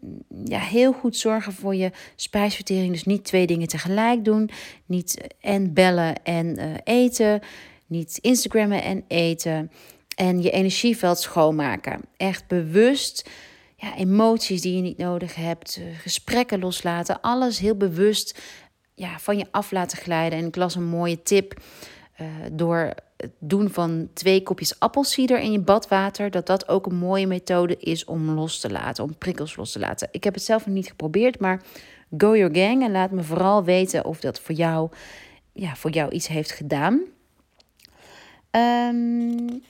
ja, 0.44 0.58
heel 0.58 0.92
goed 0.92 1.16
zorgen 1.16 1.52
voor 1.52 1.74
je 1.74 1.90
spijsvertering. 2.14 2.92
Dus 2.92 3.04
niet 3.04 3.24
twee 3.24 3.46
dingen 3.46 3.68
tegelijk 3.68 4.24
doen. 4.24 4.50
Niet 4.86 5.26
en 5.40 5.72
bellen 5.72 6.22
en 6.22 6.58
uh, 6.58 6.74
eten. 6.84 7.40
Niet 7.86 8.18
Instagrammen 8.20 8.82
en 8.82 9.04
eten. 9.08 9.70
En 10.16 10.42
je 10.42 10.50
energieveld 10.50 11.18
schoonmaken. 11.18 12.00
Echt 12.16 12.46
bewust 12.46 13.30
ja, 13.76 13.96
emoties 13.96 14.60
die 14.60 14.76
je 14.76 14.82
niet 14.82 14.98
nodig 14.98 15.34
hebt. 15.34 15.78
Uh, 15.80 15.98
gesprekken 15.98 16.58
loslaten. 16.58 17.20
Alles 17.20 17.58
heel 17.58 17.76
bewust 17.76 18.40
ja, 18.94 19.18
van 19.18 19.38
je 19.38 19.46
af 19.50 19.70
laten 19.70 19.98
glijden. 19.98 20.38
En 20.38 20.46
ik 20.46 20.56
las 20.56 20.74
een 20.74 20.88
mooie 20.88 21.22
tip 21.22 21.60
uh, 22.20 22.26
door 22.52 22.94
het 23.16 23.32
doen 23.38 23.70
van 23.70 24.08
twee 24.12 24.42
kopjes 24.42 24.78
appelsieder 24.78 25.38
in 25.38 25.52
je 25.52 25.60
badwater, 25.60 26.30
dat 26.30 26.46
dat 26.46 26.68
ook 26.68 26.86
een 26.86 26.94
mooie 26.94 27.26
methode 27.26 27.76
is 27.76 28.04
om 28.04 28.30
los 28.30 28.60
te 28.60 28.70
laten, 28.70 29.04
om 29.04 29.18
prikkels 29.18 29.56
los 29.56 29.72
te 29.72 29.78
laten. 29.78 30.08
Ik 30.10 30.24
heb 30.24 30.34
het 30.34 30.42
zelf 30.42 30.66
nog 30.66 30.74
niet 30.74 30.88
geprobeerd, 30.88 31.40
maar 31.40 31.62
go 32.18 32.36
your 32.36 32.56
gang 32.56 32.82
en 32.82 32.90
laat 32.90 33.10
me 33.10 33.22
vooral 33.22 33.64
weten 33.64 34.04
of 34.04 34.20
dat 34.20 34.40
voor 34.40 34.54
jou, 34.54 34.90
ja, 35.52 35.76
voor 35.76 35.90
jou 35.90 36.10
iets 36.10 36.26
heeft 36.26 36.50
gedaan. 36.50 37.00
Um, 38.50 39.62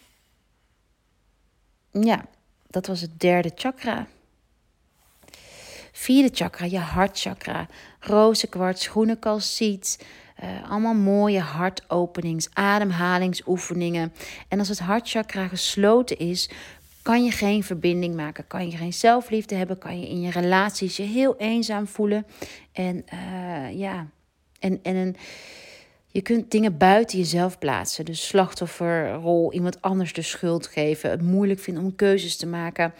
ja, 1.91 2.25
dat 2.67 2.87
was 2.87 3.01
het 3.01 3.21
derde 3.21 3.53
chakra. 3.55 4.07
Vierde 5.93 6.31
chakra, 6.33 6.67
je 6.67 6.79
hartchakra. 6.79 7.67
Rozenkwarts, 8.01 8.87
groene 8.87 9.19
kalciet, 9.19 10.07
uh, 10.43 10.71
allemaal 10.71 10.95
mooie 10.95 11.41
hartopenings, 11.41 12.49
ademhalingsoefeningen. 12.53 14.13
En 14.49 14.59
als 14.59 14.69
het 14.69 14.79
hartchakra 14.79 15.49
gesloten 15.49 16.19
is, 16.19 16.51
kan 17.03 17.25
je 17.25 17.31
geen 17.31 17.65
verbinding 17.65 18.15
maken, 18.15 18.47
kan 18.47 18.71
je 18.71 18.77
geen 18.77 18.93
zelfliefde 18.93 19.55
hebben, 19.55 19.79
kan 19.79 20.01
je 20.01 20.09
in 20.09 20.21
je 20.21 20.31
relaties 20.31 20.97
je 20.97 21.03
heel 21.03 21.37
eenzaam 21.37 21.87
voelen. 21.87 22.27
En 22.73 23.05
uh, 23.15 23.79
ja, 23.79 24.07
en, 24.59 24.79
en 24.83 24.97
een, 24.97 25.17
je 26.07 26.23
kunt 26.23 26.51
dingen 26.51 26.77
buiten 26.77 27.19
jezelf 27.19 27.59
plaatsen. 27.59 28.05
Dus 28.05 28.27
slachtofferrol, 28.27 29.53
iemand 29.53 29.83
anders 29.83 30.13
de 30.13 30.23
schuld 30.23 30.67
geven, 30.67 31.11
het 31.11 31.23
moeilijk 31.23 31.61
vinden 31.61 31.83
om 31.83 31.95
keuzes 31.95 32.37
te 32.37 32.47
maken. 32.47 32.95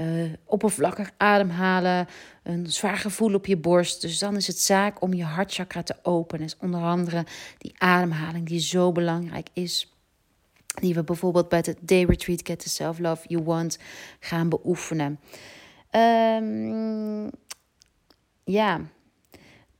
Uh, 0.00 0.32
oppervlakkig 0.44 1.10
ademhalen, 1.16 2.08
een 2.42 2.66
zwaar 2.66 2.96
gevoel 2.96 3.34
op 3.34 3.46
je 3.46 3.56
borst. 3.56 4.00
Dus 4.00 4.18
dan 4.18 4.36
is 4.36 4.46
het 4.46 4.60
zaak 4.60 5.02
om 5.02 5.14
je 5.14 5.24
hartchakra 5.24 5.82
te 5.82 5.96
openen. 6.02 6.46
Dus 6.46 6.56
onder 6.60 6.80
andere 6.80 7.26
die 7.58 7.74
ademhaling 7.78 8.46
die 8.46 8.60
zo 8.60 8.92
belangrijk 8.92 9.48
is. 9.52 9.94
Die 10.80 10.94
we 10.94 11.04
bijvoorbeeld 11.04 11.48
bij 11.48 11.58
het 11.58 11.78
Day 11.80 12.04
Retreat 12.04 12.40
Get 12.44 12.58
the 12.58 12.68
Self 12.68 12.98
Love 12.98 13.28
You 13.28 13.44
Want 13.44 13.78
gaan 14.20 14.48
beoefenen. 14.48 15.20
Um, 15.90 17.30
ja, 18.44 18.80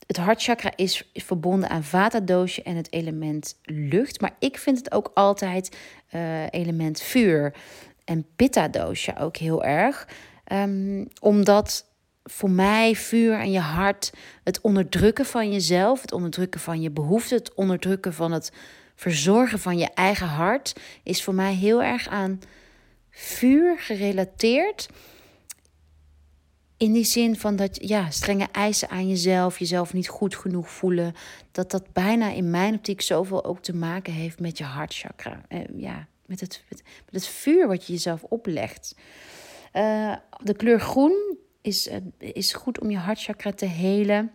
het 0.07 0.17
hartchakra 0.17 0.73
is 0.77 1.11
verbonden 1.15 1.69
aan 1.69 1.85
vata 1.85 2.21
dosha 2.21 2.63
en 2.63 2.77
het 2.77 2.93
element 2.93 3.59
lucht. 3.63 4.21
Maar 4.21 4.37
ik 4.39 4.59
vind 4.59 4.79
het 4.79 4.93
ook 4.93 5.11
altijd 5.15 5.77
uh, 6.15 6.51
element 6.51 7.01
vuur 7.01 7.55
en 8.07 8.27
pitta 8.37 8.69
dosha 8.69 9.17
ook 9.21 9.37
heel 9.37 9.65
erg. 9.65 10.09
Um, 10.53 11.09
omdat 11.21 11.85
voor 12.23 12.51
mij 12.51 12.95
vuur 12.95 13.39
en 13.39 13.51
je 13.51 13.61
hart, 13.61 14.13
het 14.45 14.61
onderdrukken 14.61 15.27
van 15.27 15.53
jezelf, 15.53 16.01
het 16.01 16.13
onderdrukken 16.13 16.61
van 16.61 16.81
je 16.81 16.91
behoeften, 16.91 17.37
het 17.37 17.55
onderdrukken 17.55 18.15
van 18.15 18.33
het 18.33 18.53
verzorgen 18.95 19.59
van 19.59 19.79
je 19.79 19.89
eigen 19.95 20.27
hart, 20.27 20.81
is 21.03 21.25
voor 21.25 21.35
mij 21.35 21.55
heel 21.55 21.83
erg 21.83 22.09
aan 22.09 22.41
vuur 23.11 23.79
gerelateerd. 23.79 24.89
In 26.77 26.93
die 26.93 27.05
zin 27.05 27.37
van 27.37 27.57
dat 27.57 27.89
ja, 27.89 28.11
strenge 28.11 28.49
eisen 28.53 28.89
aan 28.89 29.09
jezelf, 29.09 29.59
jezelf 29.59 29.93
niet 29.93 30.09
goed 30.09 30.37
genoeg 30.37 30.71
voelen, 30.71 31.15
dat 31.53 31.71
dat 31.71 31.93
bijna 31.93 32.31
in 32.31 32.51
mijn 32.51 32.75
optiek 32.75 33.01
zoveel 33.01 33.45
ook 33.45 33.63
te 33.63 33.75
maken 33.75 34.13
heeft 34.13 34.41
met 34.41 34.59
je 34.59 34.65
hartchakra. 34.65 35.41
Uh, 35.49 35.61
ja, 35.77 36.07
met 36.27 36.41
het, 36.41 36.65
met, 36.69 36.83
het 37.11 37.27
vuur 37.27 37.67
wat 37.67 37.87
je 37.87 37.93
jezelf 37.93 38.23
oplegt. 38.23 38.97
Uh, 39.75 40.15
de 40.43 40.55
kleur 40.57 40.81
groen 40.81 41.37
is, 41.61 41.89
uh, 41.89 41.97
is 42.19 42.53
goed 42.53 42.81
om 42.81 42.91
je 42.91 42.97
hartchakra 42.97 43.53
te 43.53 43.67
helen. 43.67 44.31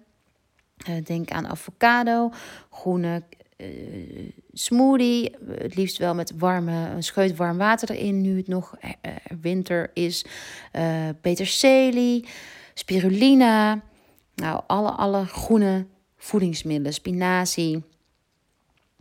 Uh, 0.89 1.05
denk 1.05 1.31
aan 1.31 1.47
avocado, 1.47 2.31
groene 2.69 3.23
smoothie. 4.53 5.35
Het 5.47 5.75
liefst 5.75 5.97
wel 5.97 6.15
met 6.15 6.33
warme, 6.37 6.89
een 6.89 7.03
scheut 7.03 7.35
warm 7.35 7.57
water 7.57 7.91
erin, 7.91 8.21
nu 8.21 8.37
het 8.37 8.47
nog 8.47 8.75
winter 9.41 9.91
is. 9.93 10.25
peterselie, 11.21 12.27
spirulina. 12.73 13.81
Nou, 14.35 14.61
alle, 14.67 14.89
alle 14.89 15.25
groene 15.25 15.85
voedingsmiddelen. 16.17 16.93
Spinazie. 16.93 17.83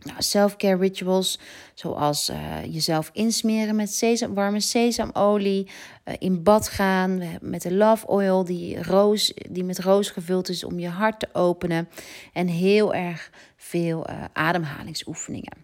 Nou, 0.03 0.21
self-care 0.21 0.77
rituals, 0.77 1.39
zoals 1.73 2.29
uh, 2.29 2.65
jezelf 2.65 3.09
insmeren 3.13 3.75
met 3.75 4.25
warme 4.33 4.59
sesamolie, 4.59 5.67
uh, 6.05 6.13
in 6.19 6.43
bad 6.43 6.67
gaan 6.67 7.21
met 7.41 7.61
de 7.61 7.73
love 7.73 8.07
oil 8.07 8.43
die, 8.43 8.83
roos, 8.83 9.33
die 9.49 9.63
met 9.63 9.79
roos 9.79 10.09
gevuld 10.09 10.49
is 10.49 10.63
om 10.63 10.79
je 10.79 10.87
hart 10.87 11.19
te 11.19 11.29
openen. 11.33 11.89
En 12.33 12.47
heel 12.47 12.93
erg 12.93 13.31
veel 13.55 14.09
uh, 14.09 14.23
ademhalingsoefeningen. 14.33 15.57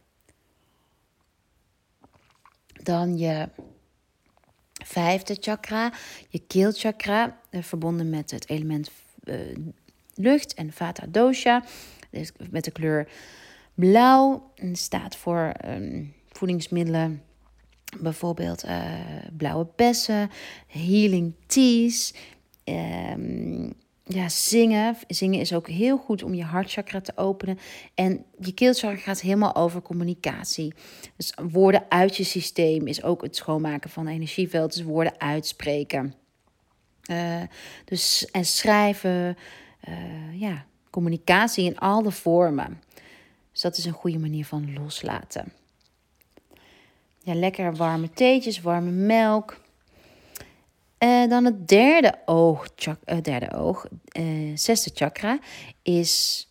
Dan 2.84 3.18
je 3.18 3.50
vijfde 4.86 5.38
chakra, 5.40 5.92
je 6.30 6.40
keelchakra, 6.48 7.40
verbonden 7.52 8.10
met 8.10 8.32
het 8.32 8.50
element 8.50 8.92
lucht 10.14 10.54
en 10.54 10.74
vata 10.74 11.06
dosha, 11.10 11.64
dus 12.10 12.32
met 12.50 12.64
de 12.64 12.72
kleur 12.72 13.08
Blauw 13.78 14.52
staat 14.74 15.16
voor 15.16 15.52
um, 15.66 16.14
voedingsmiddelen, 16.30 17.22
bijvoorbeeld 18.00 18.66
uh, 18.66 18.94
blauwe 19.38 19.68
bessen, 19.76 20.30
healing 20.68 21.34
teas. 21.46 22.14
Um, 22.64 23.74
ja, 24.04 24.30
zingen. 24.30 24.98
Zingen 25.08 25.40
is 25.40 25.54
ook 25.54 25.68
heel 25.68 25.98
goed 25.98 26.24
om 26.24 26.34
je 26.34 26.44
hartchakra 26.44 27.02
te 27.02 27.12
openen. 27.16 27.60
En 27.94 28.26
je 28.40 28.54
keelchakra 28.54 28.98
gaat 28.98 29.22
helemaal 29.22 29.56
over 29.56 29.82
communicatie. 29.82 30.74
Dus 31.16 31.34
woorden 31.52 31.86
uit 31.90 32.18
je 32.18 32.24
systeem 32.24 32.88
is 32.88 33.04
ook 33.04 33.22
het 33.22 33.36
schoonmaken 33.36 33.90
van 33.90 34.08
energieveld. 34.08 34.74
Dus 34.74 34.84
woorden 34.84 35.20
uitspreken. 35.20 36.14
Uh, 37.12 37.42
dus, 37.86 38.28
en 38.32 38.46
schrijven. 38.46 39.38
Uh, 39.90 40.40
ja, 40.40 40.66
communicatie 40.90 41.66
in 41.66 41.78
alle 41.78 42.12
vormen. 42.12 42.82
Dus 43.58 43.66
dat 43.66 43.78
is 43.78 43.86
een 43.86 43.94
goede 43.94 44.20
manier 44.20 44.46
van 44.46 44.74
loslaten. 44.74 45.52
Ja, 47.20 47.34
lekker 47.34 47.76
warme 47.76 48.10
theetjes, 48.10 48.62
warme 48.62 48.92
melk. 48.92 49.62
Uh, 51.00 51.30
dan 51.30 51.46
het 51.46 51.68
derde 51.68 52.20
oog, 52.26 52.70
chak, 52.76 53.00
uh, 53.06 53.22
derde 53.22 53.52
oog 53.52 53.88
uh, 54.20 54.58
zesde 54.58 54.92
chakra, 54.94 55.40
is 55.82 56.48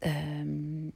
um, 0.00 0.92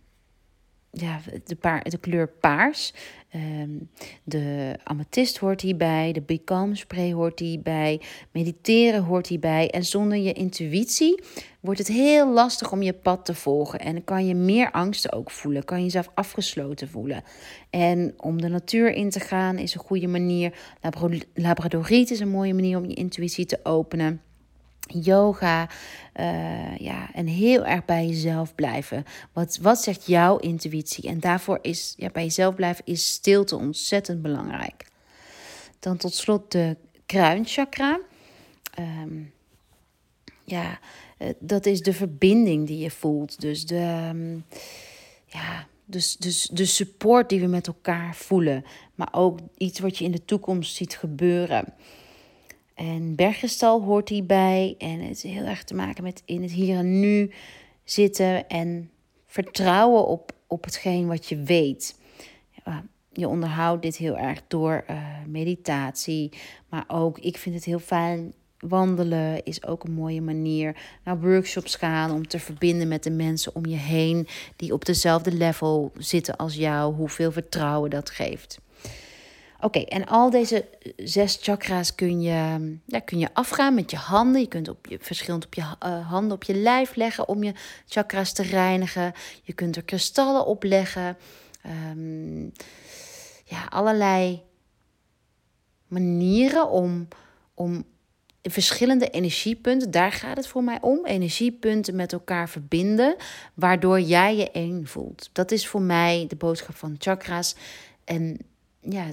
ja, 0.90 1.20
de, 1.44 1.56
paar, 1.56 1.90
de 1.90 1.98
kleur 1.98 2.28
paars. 2.28 2.92
Um, 3.34 3.90
de 4.24 4.76
amethyst 4.84 5.38
hoort 5.38 5.60
hierbij, 5.60 6.12
de 6.12 6.20
Becalm 6.20 6.74
spray 6.74 7.12
hoort 7.12 7.38
hierbij, 7.38 8.00
mediteren 8.30 9.02
hoort 9.02 9.26
hierbij. 9.26 9.70
En 9.70 9.84
zonder 9.84 10.18
je 10.18 10.32
intuïtie 10.32 11.22
wordt 11.60 11.78
het 11.78 11.88
heel 11.88 12.32
lastig 12.32 12.72
om 12.72 12.82
je 12.82 12.92
pad 12.92 13.24
te 13.24 13.34
volgen. 13.34 13.78
En 13.78 14.04
kan 14.04 14.26
je 14.26 14.34
meer 14.34 14.70
angsten 14.70 15.12
ook 15.12 15.30
voelen, 15.30 15.64
kan 15.64 15.78
je 15.78 15.84
jezelf 15.84 16.10
afgesloten 16.14 16.88
voelen. 16.88 17.22
En 17.70 18.14
om 18.16 18.40
de 18.40 18.48
natuur 18.48 18.92
in 18.92 19.10
te 19.10 19.20
gaan 19.20 19.58
is 19.58 19.74
een 19.74 19.80
goede 19.80 20.08
manier. 20.08 20.52
Labradoriet 21.34 22.10
is 22.10 22.20
een 22.20 22.28
mooie 22.28 22.54
manier 22.54 22.78
om 22.78 22.84
je 22.84 22.94
intuïtie 22.94 23.46
te 23.46 23.60
openen 23.62 24.20
yoga. 24.86 25.68
Uh, 26.20 26.76
ja, 26.76 27.12
en 27.12 27.26
heel 27.26 27.66
erg 27.66 27.84
bij 27.84 28.06
jezelf 28.06 28.54
blijven. 28.54 29.04
Wat, 29.32 29.58
wat 29.62 29.82
zegt 29.82 30.06
jouw 30.06 30.36
intuïtie? 30.36 31.08
En 31.08 31.20
daarvoor 31.20 31.58
is 31.62 31.94
ja, 31.96 32.10
bij 32.10 32.22
jezelf 32.22 32.54
blijven 32.54 32.84
is 32.84 33.12
stilte 33.12 33.56
ontzettend 33.56 34.22
belangrijk. 34.22 34.86
Dan 35.78 35.96
tot 35.96 36.14
slot 36.14 36.52
de 36.52 36.76
kruinchakra. 37.06 38.00
Ehm, 38.74 39.22
ja, 40.50 40.78
eh, 41.18 41.28
dat 41.38 41.66
is 41.66 41.82
de 41.82 41.92
verbinding 41.92 42.66
die 42.66 42.78
je 42.78 42.90
voelt. 42.90 43.40
Dus 43.40 43.66
de, 43.66 43.76
ehm, 43.76 44.38
ja, 45.26 45.66
dus, 45.84 46.16
dus 46.16 46.48
de 46.52 46.64
support 46.64 47.28
die 47.28 47.40
we 47.40 47.46
met 47.46 47.66
elkaar 47.66 48.14
voelen. 48.14 48.64
Maar 48.94 49.08
ook 49.12 49.38
iets 49.56 49.78
wat 49.78 49.98
je 49.98 50.04
in 50.04 50.10
de 50.10 50.24
toekomst 50.24 50.74
ziet 50.74 50.96
gebeuren. 50.96 51.74
En 52.74 53.14
berggestal 53.14 53.82
hoort 53.82 54.08
hierbij. 54.08 54.74
En 54.78 55.00
het 55.00 55.16
is 55.16 55.22
heel 55.22 55.44
erg 55.44 55.64
te 55.64 55.74
maken 55.74 56.02
met 56.02 56.22
in 56.24 56.42
het 56.42 56.52
hier 56.52 56.76
en 56.76 57.00
nu 57.00 57.30
zitten. 57.84 58.48
En 58.48 58.90
vertrouwen 59.26 60.06
op, 60.06 60.32
op 60.46 60.64
hetgeen 60.64 61.06
wat 61.06 61.26
je 61.26 61.42
weet. 61.42 61.98
Je 63.12 63.28
onderhoudt 63.28 63.82
dit 63.82 63.96
heel 63.96 64.18
erg 64.18 64.42
door 64.48 64.84
uh, 64.90 65.02
meditatie. 65.26 66.32
Maar 66.68 66.84
ook, 66.88 67.18
ik 67.18 67.36
vind 67.36 67.54
het 67.54 67.64
heel 67.64 67.78
fijn 67.78 68.34
Wandelen 68.60 69.44
is 69.44 69.66
ook 69.66 69.84
een 69.84 69.92
mooie 69.92 70.20
manier. 70.20 70.76
Naar 71.04 71.20
workshops 71.20 71.76
gaan 71.76 72.10
om 72.10 72.28
te 72.28 72.38
verbinden 72.38 72.88
met 72.88 73.02
de 73.02 73.10
mensen 73.10 73.54
om 73.54 73.66
je 73.66 73.76
heen 73.76 74.28
die 74.56 74.72
op 74.72 74.84
dezelfde 74.84 75.32
level 75.32 75.92
zitten 75.98 76.36
als 76.36 76.54
jou. 76.54 76.94
Hoeveel 76.94 77.32
vertrouwen 77.32 77.90
dat 77.90 78.10
geeft. 78.10 78.58
Oké, 79.60 79.78
en 79.78 80.06
al 80.06 80.30
deze 80.30 80.64
zes 80.96 81.38
chakra's 81.40 81.94
kun 81.94 82.20
je, 82.20 82.78
ja, 82.86 83.00
kun 83.00 83.18
je 83.18 83.34
afgaan 83.34 83.74
met 83.74 83.90
je 83.90 83.96
handen. 83.96 84.40
Je 84.40 84.48
kunt 84.48 84.68
op 84.68 84.86
je, 84.86 84.98
verschillend 85.00 85.44
op 85.44 85.54
je 85.54 85.60
uh, 85.60 86.10
handen 86.10 86.32
op 86.32 86.42
je 86.42 86.54
lijf 86.54 86.94
leggen 86.94 87.28
om 87.28 87.42
je 87.42 87.52
chakra's 87.86 88.32
te 88.32 88.42
reinigen. 88.42 89.12
Je 89.42 89.52
kunt 89.52 89.76
er 89.76 89.82
kristallen 89.82 90.46
op 90.46 90.62
leggen. 90.62 91.16
Um, 91.90 92.52
ja, 93.44 93.64
allerlei 93.68 94.42
manieren 95.88 96.70
om, 96.70 97.08
om 97.54 97.84
verschillende 98.42 99.10
energiepunten, 99.10 99.90
daar 99.90 100.12
gaat 100.12 100.36
het 100.36 100.46
voor 100.46 100.64
mij 100.64 100.78
om. 100.80 101.06
Energiepunten 101.06 101.96
met 101.96 102.12
elkaar 102.12 102.48
verbinden, 102.48 103.16
waardoor 103.54 104.00
jij 104.00 104.36
je 104.36 104.50
één 104.50 104.86
voelt. 104.86 105.30
Dat 105.32 105.50
is 105.50 105.66
voor 105.66 105.82
mij 105.82 106.24
de 106.28 106.36
boodschap 106.36 106.76
van 106.76 106.94
chakra's. 106.98 107.54
En 108.04 108.38
ja, 108.80 109.06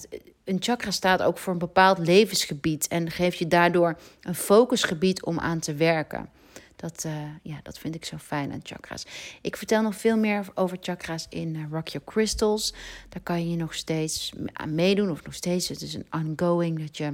een 0.44 0.58
chakra 0.60 0.92
staat 0.92 1.22
ook 1.22 1.38
voor 1.38 1.54
een 1.54 1.60
bepaald 1.60 1.98
levensgebied 1.98 2.88
en 2.88 3.12
geeft 3.12 3.38
je 3.38 3.48
daardoor 3.48 4.00
een 4.22 4.36
focusgebied 4.36 5.24
om 5.24 5.40
aan 5.40 5.60
te 5.60 5.74
werken. 5.74 6.30
Dat, 6.76 7.04
uh, 7.06 7.14
ja, 7.42 7.60
dat 7.64 7.80
vind 7.80 7.96
ik 7.96 8.06
zo 8.06 8.18
fijn 8.18 8.52
aan 8.52 8.60
chakra's. 8.64 9.06
Ik 9.42 9.58
vertel 9.58 9.82
nog 9.82 9.96
veel 9.96 10.18
meer 10.18 10.46
over 10.54 10.78
chakra's 10.82 11.26
in 11.30 11.56
uh, 11.56 11.64
Rock 11.72 11.88
Your 11.88 12.06
Crystals. 12.06 12.74
Daar 13.10 13.22
kan 13.24 13.50
je 13.50 13.56
nog 13.56 13.74
steeds 13.74 14.34
aan 14.54 14.76
meedoen, 14.76 15.12
of 15.12 15.24
nog 15.24 15.34
steeds. 15.34 15.68
Het 15.68 15.82
is 15.82 15.94
een 15.94 16.08
ongoing 16.12 16.80
dat 16.80 16.98
je 16.98 17.14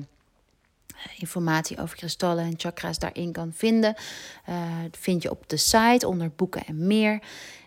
informatie 1.18 1.80
over 1.80 1.98
kristallen 1.98 2.46
en 2.46 2.54
chakra's 2.58 3.00
daarin 3.00 3.32
kan 3.32 3.52
vinden. 3.54 3.96
Uh, 4.50 4.56
vind 4.92 5.22
je 5.22 5.30
op 5.32 5.50
de 5.50 5.58
site 5.58 6.08
onder 6.08 6.32
boeken 6.36 6.66
en 6.66 6.88
meer. 6.88 7.22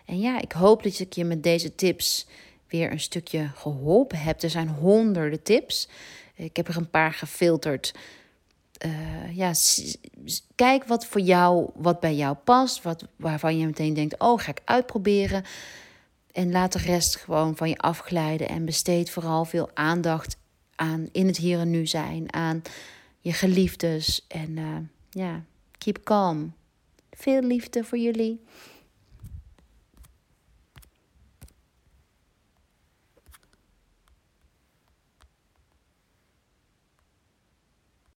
En 0.05 0.19
ja, 0.19 0.41
ik 0.41 0.51
hoop 0.51 0.83
dat 0.83 0.99
ik 0.99 1.13
je 1.13 1.23
met 1.23 1.43
deze 1.43 1.75
tips 1.75 2.27
weer 2.67 2.91
een 2.91 2.99
stukje 2.99 3.51
geholpen 3.55 4.19
heb. 4.19 4.41
Er 4.41 4.49
zijn 4.49 4.67
honderden 4.67 5.43
tips. 5.43 5.89
Ik 6.35 6.55
heb 6.55 6.67
er 6.67 6.77
een 6.77 6.89
paar 6.89 7.13
gefilterd. 7.13 7.93
Uh, 8.85 9.35
ja, 9.35 9.53
kijk 10.55 10.83
wat 10.83 11.05
voor 11.05 11.21
jou, 11.21 11.69
wat 11.75 11.99
bij 11.99 12.15
jou 12.15 12.35
past, 12.35 12.81
wat, 12.81 13.03
waarvan 13.15 13.57
je 13.57 13.65
meteen 13.65 13.93
denkt, 13.93 14.19
oh, 14.19 14.39
ga 14.39 14.51
ik 14.51 14.61
uitproberen. 14.65 15.43
En 16.31 16.51
laat 16.51 16.73
de 16.73 16.79
rest 16.79 17.15
gewoon 17.15 17.55
van 17.55 17.69
je 17.69 17.77
afglijden 17.77 18.49
en 18.49 18.65
besteed 18.65 19.09
vooral 19.09 19.45
veel 19.45 19.69
aandacht 19.73 20.37
aan 20.75 21.09
in 21.11 21.27
het 21.27 21.37
hier 21.37 21.59
en 21.59 21.69
nu 21.69 21.87
zijn, 21.87 22.33
aan 22.33 22.61
je 23.27 23.33
geliefdes. 23.33 24.25
En 24.27 24.57
uh, 24.57 24.77
ja, 25.09 25.43
keep 25.77 26.03
calm. 26.03 26.53
Veel 27.11 27.41
liefde 27.41 27.83
voor 27.83 27.97
jullie. 27.97 28.41